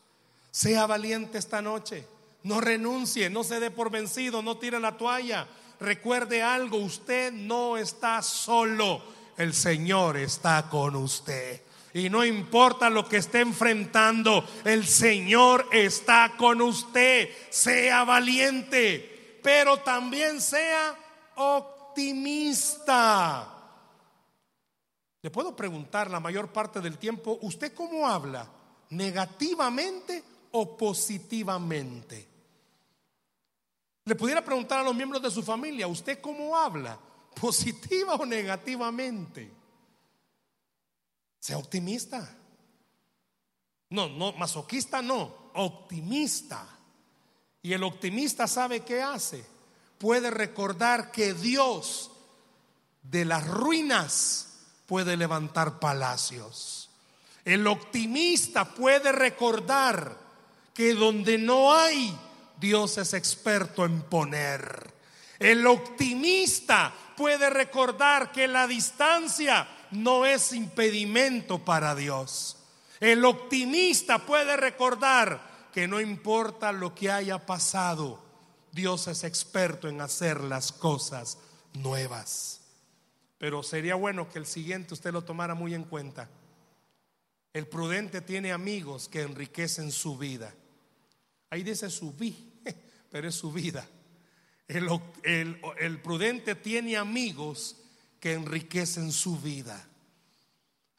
Sea 0.52 0.86
valiente 0.86 1.40
esta 1.40 1.60
noche. 1.60 2.06
No 2.44 2.62
renuncie, 2.62 3.32
no 3.32 3.44
se 3.44 3.60
dé 3.60 3.72
por 3.72 3.90
vencido, 3.90 4.44
no 4.44 4.60
tire 4.60 4.80
la 4.80 4.96
toalla. 4.96 5.48
Recuerde 5.80 6.44
algo, 6.44 6.78
usted 6.78 7.34
no 7.34 7.76
está 7.76 8.22
solo, 8.22 9.02
el 9.38 9.56
Señor 9.56 10.18
está 10.18 10.70
con 10.70 10.96
usted. 10.96 11.64
Y 11.96 12.12
no 12.12 12.24
importa 12.24 12.92
lo 12.92 13.10
que 13.10 13.18
esté 13.18 13.40
enfrentando, 13.40 14.48
el 14.66 14.86
Señor 14.86 15.68
está 15.72 16.34
con 16.38 16.62
usted. 16.62 17.28
Sea 17.50 18.04
valiente, 18.04 19.40
pero 19.42 19.78
también 19.78 20.40
sea 20.42 20.96
optimista. 21.38 22.84
Le 25.24 25.32
puedo 25.32 25.56
preguntar 25.56 26.12
la 26.12 26.20
mayor 26.20 26.52
parte 26.52 26.82
del 26.82 26.98
tiempo, 26.98 27.40
¿usted 27.44 27.74
cómo 27.74 28.06
habla? 28.06 28.46
¿Negativamente 28.90 30.22
o 30.52 30.76
positivamente? 30.76 32.28
Le 34.04 34.16
pudiera 34.16 34.44
preguntar 34.44 34.82
a 34.82 34.84
los 34.84 34.94
miembros 34.94 35.22
de 35.22 35.32
su 35.32 35.42
familia, 35.42 35.88
¿usted 35.88 36.20
cómo 36.20 36.58
habla? 36.58 37.00
¿Positiva 37.40 38.16
o 38.16 38.26
negativamente? 38.26 39.50
Sea 41.40 41.58
optimista. 41.58 42.38
No, 43.92 44.10
no, 44.10 44.34
masoquista 44.34 45.02
no, 45.02 45.52
optimista. 45.54 46.68
Y 47.62 47.72
el 47.72 47.84
optimista 47.84 48.46
sabe 48.46 48.82
qué 48.82 49.02
hace. 49.02 49.46
Puede 49.98 50.30
recordar 50.32 51.14
que 51.14 51.34
Dios 51.34 52.12
de 53.04 53.24
las 53.24 53.48
ruinas 53.48 54.53
puede 54.86 55.18
levantar 55.18 55.80
palacios. 55.80 56.90
El 57.46 57.68
optimista 57.68 58.66
puede 58.66 59.12
recordar 59.12 60.18
que 60.74 60.94
donde 60.94 61.38
no 61.38 61.74
hay, 61.74 62.18
Dios 62.60 62.98
es 62.98 63.14
experto 63.14 63.86
en 63.86 64.02
poner. 64.04 64.92
El 65.40 65.68
optimista 65.68 66.94
puede 67.18 67.50
recordar 67.50 68.32
que 68.32 68.48
la 68.48 68.68
distancia 68.68 69.68
no 69.92 70.26
es 70.26 70.54
impedimento 70.54 71.60
para 71.60 71.96
Dios. 71.96 72.58
El 73.00 73.26
optimista 73.26 74.20
puede 74.20 74.56
recordar 74.56 75.70
que 75.74 75.88
no 75.88 76.00
importa 76.00 76.72
lo 76.72 76.96
que 76.96 77.12
haya 77.12 77.46
pasado, 77.46 78.24
Dios 78.72 79.08
es 79.08 79.24
experto 79.24 79.88
en 79.88 80.02
hacer 80.02 80.42
las 80.42 80.72
cosas 80.72 81.38
nuevas. 81.74 82.63
Pero 83.44 83.62
sería 83.62 83.96
bueno 83.96 84.30
que 84.30 84.40
el 84.40 84.46
siguiente 84.46 84.94
usted 84.94 85.12
lo 85.12 85.26
tomara 85.26 85.54
muy 85.54 85.74
en 85.74 85.84
cuenta. 85.84 86.30
El 87.52 87.68
prudente 87.68 88.22
tiene 88.22 88.54
amigos 88.54 89.10
que 89.10 89.22
enriquecen 89.22 89.92
su 89.92 90.18
vida. 90.18 90.56
Ahí 91.50 91.62
dice 91.62 91.90
su 91.90 92.14
vida, 92.14 92.38
pero 93.12 93.28
es 93.28 93.36
su 93.36 93.52
vida. 93.52 93.86
El, 94.66 94.88
el, 95.78 96.02
prudente 96.02 96.56
tiene 96.56 96.96
amigos 96.96 97.76
que 98.22 98.32
enriquecen 98.32 99.12
su 99.12 99.38
vida. 99.38 99.90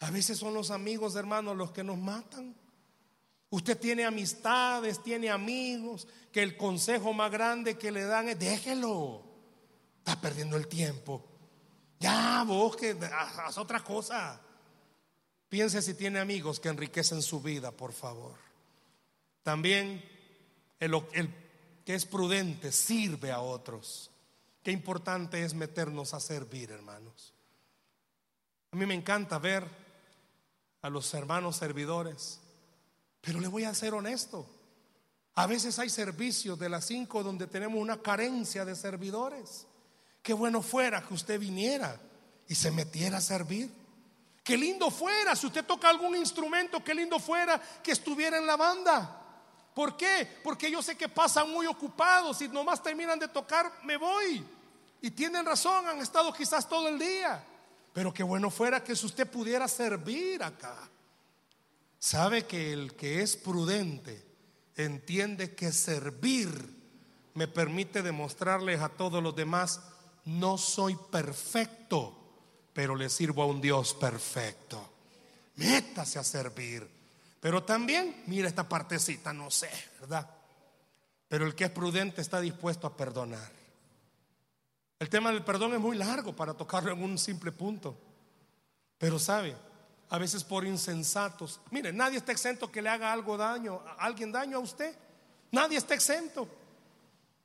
A 0.00 0.10
veces 0.10 0.36
son 0.36 0.52
los 0.52 0.70
amigos, 0.70 1.16
hermanos, 1.16 1.56
los 1.56 1.72
que 1.72 1.82
nos 1.82 1.96
matan. 1.96 2.54
Usted 3.48 3.78
tiene 3.78 4.04
amistades, 4.04 5.02
tiene 5.02 5.30
amigos, 5.30 6.06
que 6.30 6.42
el 6.42 6.58
consejo 6.58 7.14
más 7.14 7.32
grande 7.32 7.78
que 7.78 7.90
le 7.90 8.02
dan 8.02 8.28
es 8.28 8.38
déjelo. 8.38 9.22
Está 9.96 10.20
perdiendo 10.20 10.58
el 10.58 10.68
tiempo. 10.68 11.30
Ya, 12.04 12.44
vos 12.46 12.76
que 12.76 12.90
haz 12.90 13.56
otra 13.56 13.82
cosa. 13.82 14.38
Piense 15.48 15.80
si 15.80 15.94
tiene 15.94 16.18
amigos 16.18 16.60
que 16.60 16.68
enriquecen 16.68 17.22
su 17.22 17.40
vida, 17.40 17.70
por 17.70 17.94
favor. 17.94 18.34
También 19.42 20.04
el, 20.80 20.92
el 21.14 21.34
que 21.82 21.94
es 21.94 22.04
prudente 22.04 22.72
sirve 22.72 23.32
a 23.32 23.40
otros. 23.40 24.10
Qué 24.62 24.70
importante 24.70 25.42
es 25.42 25.54
meternos 25.54 26.12
a 26.12 26.20
servir, 26.20 26.72
hermanos. 26.72 27.32
A 28.72 28.76
mí 28.76 28.84
me 28.84 28.92
encanta 28.92 29.38
ver 29.38 29.66
a 30.82 30.90
los 30.90 31.14
hermanos 31.14 31.56
servidores, 31.56 32.38
pero 33.22 33.40
le 33.40 33.48
voy 33.48 33.64
a 33.64 33.72
ser 33.72 33.94
honesto. 33.94 34.46
A 35.36 35.46
veces 35.46 35.78
hay 35.78 35.88
servicios 35.88 36.58
de 36.58 36.68
las 36.68 36.84
5 36.84 37.22
donde 37.22 37.46
tenemos 37.46 37.80
una 37.80 38.02
carencia 38.02 38.66
de 38.66 38.76
servidores. 38.76 39.66
Qué 40.24 40.32
bueno 40.32 40.62
fuera 40.62 41.02
que 41.02 41.12
usted 41.12 41.38
viniera 41.38 42.00
y 42.48 42.54
se 42.54 42.70
metiera 42.70 43.18
a 43.18 43.20
servir. 43.20 43.70
Qué 44.42 44.56
lindo 44.56 44.90
fuera, 44.90 45.36
si 45.36 45.46
usted 45.46 45.66
toca 45.66 45.90
algún 45.90 46.16
instrumento, 46.16 46.82
qué 46.82 46.94
lindo 46.94 47.18
fuera 47.18 47.60
que 47.82 47.92
estuviera 47.92 48.38
en 48.38 48.46
la 48.46 48.56
banda. 48.56 49.20
¿Por 49.74 49.98
qué? 49.98 50.26
Porque 50.42 50.70
yo 50.70 50.80
sé 50.80 50.96
que 50.96 51.10
pasan 51.10 51.50
muy 51.50 51.66
ocupados 51.66 52.40
y 52.40 52.48
nomás 52.48 52.82
terminan 52.82 53.18
de 53.18 53.28
tocar, 53.28 53.70
me 53.84 53.98
voy. 53.98 54.42
Y 55.02 55.10
tienen 55.10 55.44
razón, 55.44 55.86
han 55.86 55.98
estado 55.98 56.32
quizás 56.32 56.66
todo 56.66 56.88
el 56.88 56.98
día. 56.98 57.44
Pero 57.92 58.14
qué 58.14 58.22
bueno 58.22 58.48
fuera 58.48 58.82
que 58.82 58.96
si 58.96 59.04
usted 59.04 59.30
pudiera 59.30 59.68
servir 59.68 60.42
acá. 60.42 60.88
Sabe 61.98 62.46
que 62.46 62.72
el 62.72 62.96
que 62.96 63.20
es 63.20 63.36
prudente 63.36 64.24
entiende 64.74 65.54
que 65.54 65.70
servir 65.70 66.82
me 67.34 67.46
permite 67.46 68.00
demostrarles 68.00 68.80
a 68.80 68.88
todos 68.88 69.22
los 69.22 69.36
demás, 69.36 69.82
no 70.24 70.58
soy 70.58 70.96
perfecto 71.10 72.24
pero 72.74 72.96
le 72.96 73.08
sirvo 73.08 73.42
a 73.42 73.46
un 73.46 73.60
Dios 73.60 73.94
perfecto. 73.94 74.90
Métase 75.56 76.18
a 76.18 76.24
servir. 76.24 76.86
Pero 77.40 77.62
también, 77.62 78.24
mira 78.26 78.48
esta 78.48 78.68
partecita, 78.68 79.32
no 79.32 79.50
sé, 79.50 79.70
¿verdad? 80.00 80.28
Pero 81.28 81.46
el 81.46 81.54
que 81.54 81.64
es 81.64 81.70
prudente 81.70 82.20
está 82.20 82.40
dispuesto 82.40 82.86
a 82.86 82.96
perdonar. 82.96 83.52
El 84.98 85.08
tema 85.08 85.30
del 85.30 85.44
perdón 85.44 85.74
es 85.74 85.80
muy 85.80 85.96
largo 85.96 86.34
para 86.34 86.54
tocarlo 86.54 86.92
en 86.92 87.02
un 87.02 87.16
simple 87.16 87.52
punto. 87.52 87.96
Pero 88.98 89.18
sabe, 89.18 89.54
a 90.08 90.18
veces 90.18 90.42
por 90.42 90.66
insensatos. 90.66 91.60
Mire, 91.70 91.92
nadie 91.92 92.18
está 92.18 92.32
exento 92.32 92.72
que 92.72 92.82
le 92.82 92.88
haga 92.88 93.12
algo 93.12 93.36
daño, 93.36 93.82
a 93.86 94.04
alguien 94.04 94.32
daño 94.32 94.56
a 94.56 94.60
usted. 94.60 94.96
Nadie 95.52 95.78
está 95.78 95.94
exento. 95.94 96.48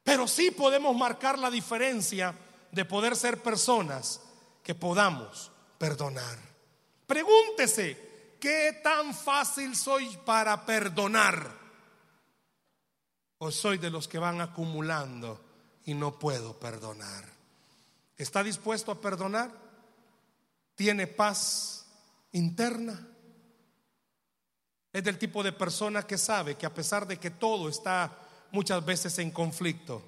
Pero 0.04 0.28
sí 0.28 0.50
podemos 0.50 0.96
marcar 0.96 1.38
la 1.38 1.52
diferencia 1.52 2.34
de 2.72 2.86
poder 2.86 3.16
ser 3.16 3.42
personas 3.42 4.22
que 4.64 4.76
podamos 4.76 5.52
perdonar. 5.78 6.38
Pregúntese, 7.08 8.36
¿qué 8.40 8.80
tan 8.84 9.14
fácil 9.16 9.76
soy 9.76 10.16
para 10.26 10.66
perdonar? 10.66 11.58
¿O 13.40 13.52
soy 13.52 13.78
de 13.78 13.90
los 13.90 14.08
que 14.08 14.20
van 14.20 14.42
acumulando 14.42 15.44
y 15.86 15.94
no 15.94 16.20
puedo 16.20 16.60
perdonar? 16.60 17.26
¿Está 18.18 18.44
dispuesto 18.44 18.92
a 18.92 19.00
perdonar? 19.00 19.50
¿Tiene 20.76 21.08
paz 21.08 21.86
interna? 22.34 23.08
Es 24.92 25.04
del 25.04 25.18
tipo 25.18 25.42
de 25.42 25.54
persona 25.54 26.04
que 26.04 26.18
sabe 26.18 26.56
que 26.56 26.66
a 26.66 26.74
pesar 26.74 27.08
de 27.08 27.18
que 27.18 27.32
todo 27.32 27.70
está 27.70 28.18
muchas 28.52 28.84
veces 28.84 29.18
en 29.20 29.32
conflicto, 29.32 30.04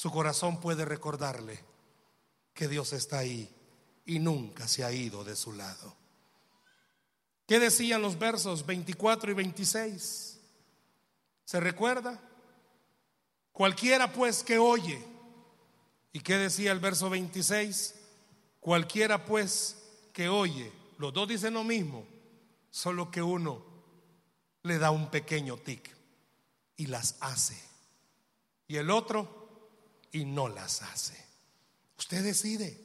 su 0.00 0.10
corazón 0.10 0.60
puede 0.60 0.86
recordarle 0.86 1.62
que 2.54 2.68
Dios 2.68 2.94
está 2.94 3.18
ahí 3.18 3.54
y 4.06 4.18
nunca 4.18 4.66
se 4.66 4.82
ha 4.82 4.90
ido 4.90 5.24
de 5.24 5.36
su 5.36 5.52
lado. 5.52 5.94
¿Qué 7.46 7.58
decían 7.58 8.00
los 8.00 8.18
versos 8.18 8.64
24 8.64 9.30
y 9.30 9.34
26? 9.34 10.40
¿Se 11.44 11.60
recuerda? 11.60 12.18
Cualquiera 13.52 14.10
pues 14.10 14.42
que 14.42 14.56
oye. 14.56 15.04
¿Y 16.14 16.20
qué 16.20 16.38
decía 16.38 16.72
el 16.72 16.80
verso 16.80 17.10
26? 17.10 17.94
Cualquiera 18.58 19.26
pues 19.26 19.76
que 20.14 20.30
oye. 20.30 20.72
Los 20.96 21.12
dos 21.12 21.28
dicen 21.28 21.52
lo 21.52 21.62
mismo, 21.62 22.06
solo 22.70 23.10
que 23.10 23.20
uno 23.20 23.62
le 24.62 24.78
da 24.78 24.92
un 24.92 25.10
pequeño 25.10 25.58
tic 25.58 25.94
y 26.76 26.86
las 26.86 27.18
hace. 27.20 27.62
Y 28.66 28.76
el 28.76 28.88
otro 28.88 29.39
y 30.12 30.24
no 30.24 30.48
las 30.48 30.82
hace. 30.82 31.16
Usted 31.98 32.22
decide. 32.22 32.78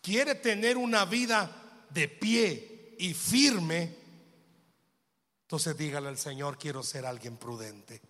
¿Quiere 0.00 0.34
tener 0.34 0.76
una 0.76 1.04
vida 1.04 1.86
de 1.90 2.08
pie 2.08 2.96
y 2.98 3.14
firme? 3.14 3.96
Entonces 5.42 5.76
dígale 5.76 6.08
al 6.08 6.18
Señor, 6.18 6.58
quiero 6.58 6.82
ser 6.82 7.06
alguien 7.06 7.36
prudente. 7.36 8.00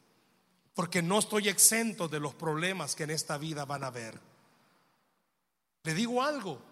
Porque 0.74 1.03
no 1.03 1.18
estoy 1.18 1.49
exento 1.49 2.09
de 2.09 2.20
los 2.20 2.35
problemas 2.35 2.95
que 2.95 3.03
en 3.03 3.11
esta 3.11 3.37
vida 3.37 3.64
van 3.64 3.85
a 3.85 3.89
haber. 3.89 4.18
Le 5.83 5.95
digo 5.95 6.22
algo, 6.22 6.62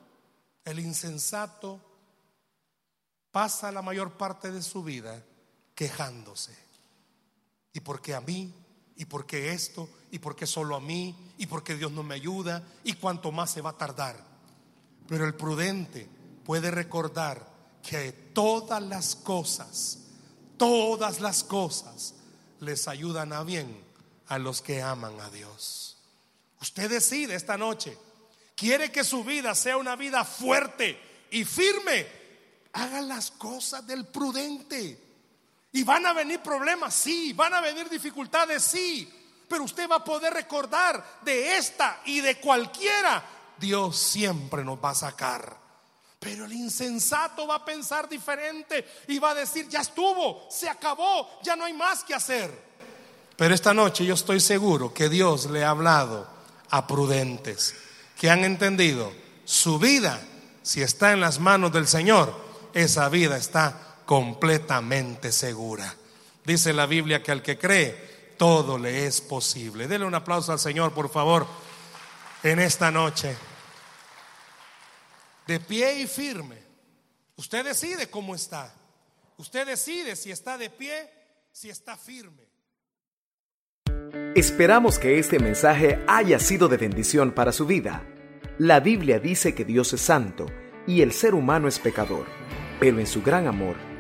el 0.65 0.79
insensato 0.79 1.81
pasa 3.31 3.73
la 3.73 3.83
mayor 3.83 4.17
parte 4.17 4.51
de 4.51 4.63
su 4.63 4.83
vida 4.83 5.23
quejándose. 5.75 6.57
¿Y 7.73 7.81
porque 7.81 8.15
a 8.15 8.21
mí? 8.21 8.55
¿Y 9.01 9.07
porque 9.07 9.55
esto? 9.55 9.89
¿Y 10.11 10.19
porque 10.19 10.47
solo 10.47 10.77
a 10.77 10.81
mí? 10.81 11.17
¿Y 11.39 11.47
porque 11.47 11.75
Dios 11.75 11.91
no 11.91 12.03
me 12.03 12.17
ayuda? 12.17 12.63
¿Y 12.85 12.93
cuánto 12.93 13.33
más 13.33 13.51
se 13.51 13.63
va 13.63 13.71
a 13.71 13.79
tardar? 13.79 14.23
Pero 15.09 15.25
el 15.25 15.35
prudente 15.35 16.07
puede 16.45 16.71
recordar 16.71 17.51
que 17.83 18.13
todas 18.13 18.83
las 18.83 19.17
cosas, 19.17 20.01
todas 20.59 21.19
las 21.21 21.45
cosas 21.45 22.13
les 22.61 22.89
ayudan 22.89 23.33
a 23.33 23.43
bien 23.43 23.75
a 24.27 24.39
los 24.39 24.61
que 24.61 24.83
aman 24.83 25.19
a 25.19 25.31
Dios. 25.31 25.97
Usted 26.61 26.91
decide 26.91 27.37
esta 27.37 27.57
noche, 27.57 27.97
quiere 28.55 28.93
que 28.93 29.03
su 29.03 29.25
vida 29.25 29.55
sea 29.55 29.79
una 29.79 29.97
vida 29.97 30.27
fuerte 30.27 31.01
y 31.31 31.47
firme. 31.47 32.07
Haga 32.75 33.01
las 33.01 33.31
cosas 33.31 33.87
del 33.87 34.05
prudente. 34.09 35.10
Y 35.73 35.85
van 35.85 36.05
a 36.07 36.13
venir 36.13 36.41
problemas, 36.41 36.95
sí, 36.95 37.33
van 37.33 37.55
a 37.55 37.61
venir 37.61 37.89
dificultades, 37.89 38.63
sí, 38.63 39.09
pero 39.49 39.65
usted 39.65 39.89
va 39.89 39.97
a 39.97 40.05
poder 40.05 40.33
recordar 40.33 41.21
de 41.23 41.57
esta 41.57 42.01
y 42.05 42.21
de 42.21 42.39
cualquiera, 42.39 43.23
Dios 43.59 43.97
siempre 43.99 44.65
nos 44.65 44.79
va 44.83 44.91
a 44.91 44.95
sacar. 44.95 45.57
Pero 46.19 46.45
el 46.45 46.53
insensato 46.53 47.47
va 47.47 47.57
a 47.57 47.65
pensar 47.65 48.09
diferente 48.09 48.87
y 49.09 49.19
va 49.19 49.31
a 49.31 49.35
decir, 49.35 49.69
ya 49.69 49.81
estuvo, 49.81 50.49
se 50.51 50.69
acabó, 50.69 51.41
ya 51.43 51.57
no 51.57 51.65
hay 51.65 51.73
más 51.73 52.05
que 52.05 52.15
hacer. 52.15 52.71
Pero 53.37 53.55
esta 53.55 53.73
noche 53.73 54.05
yo 54.05 54.15
estoy 54.15 54.39
seguro 54.39 54.93
que 54.93 55.09
Dios 55.09 55.47
le 55.47 55.65
ha 55.65 55.71
hablado 55.71 56.29
a 56.69 56.87
prudentes 56.87 57.75
que 58.19 58.29
han 58.29 58.45
entendido 58.45 59.13
su 59.47 59.79
vida, 59.79 60.21
si 60.63 60.83
está 60.83 61.13
en 61.13 61.21
las 61.21 61.41
manos 61.41 61.73
del 61.73 61.89
Señor, 61.89 62.35
esa 62.75 63.09
vida 63.09 63.39
está 63.39 63.90
completamente 64.11 65.31
segura. 65.31 65.95
Dice 66.45 66.73
la 66.73 66.87
Biblia 66.87 67.23
que 67.23 67.31
al 67.31 67.45
que 67.45 67.57
cree, 67.57 68.35
todo 68.37 68.77
le 68.77 69.07
es 69.07 69.21
posible. 69.21 69.87
Dele 69.87 70.05
un 70.05 70.17
aplauso 70.17 70.51
al 70.51 70.59
Señor, 70.59 70.93
por 70.93 71.09
favor, 71.09 71.47
en 72.43 72.59
esta 72.59 72.91
noche. 72.91 73.37
De 75.47 75.61
pie 75.61 76.01
y 76.01 76.09
firme. 76.09 76.57
Usted 77.37 77.65
decide 77.65 78.11
cómo 78.11 78.35
está. 78.35 78.75
Usted 79.37 79.65
decide 79.65 80.17
si 80.17 80.33
está 80.33 80.59
de 80.59 80.71
pie, 80.71 81.09
si 81.53 81.71
está 81.71 81.97
firme. 81.97 82.49
Esperamos 84.35 84.99
que 84.99 85.21
este 85.21 85.39
mensaje 85.39 86.05
haya 86.09 86.41
sido 86.41 86.67
de 86.67 86.79
bendición 86.79 87.31
para 87.31 87.53
su 87.53 87.65
vida. 87.65 88.05
La 88.59 88.81
Biblia 88.81 89.21
dice 89.21 89.55
que 89.55 89.65
Dios 89.65 89.93
es 89.93 90.01
santo 90.01 90.47
y 90.85 91.03
el 91.03 91.13
ser 91.13 91.33
humano 91.33 91.69
es 91.69 91.79
pecador, 91.79 92.27
pero 92.81 92.99
en 92.99 93.07
su 93.07 93.23
gran 93.23 93.47
amor, 93.47 93.90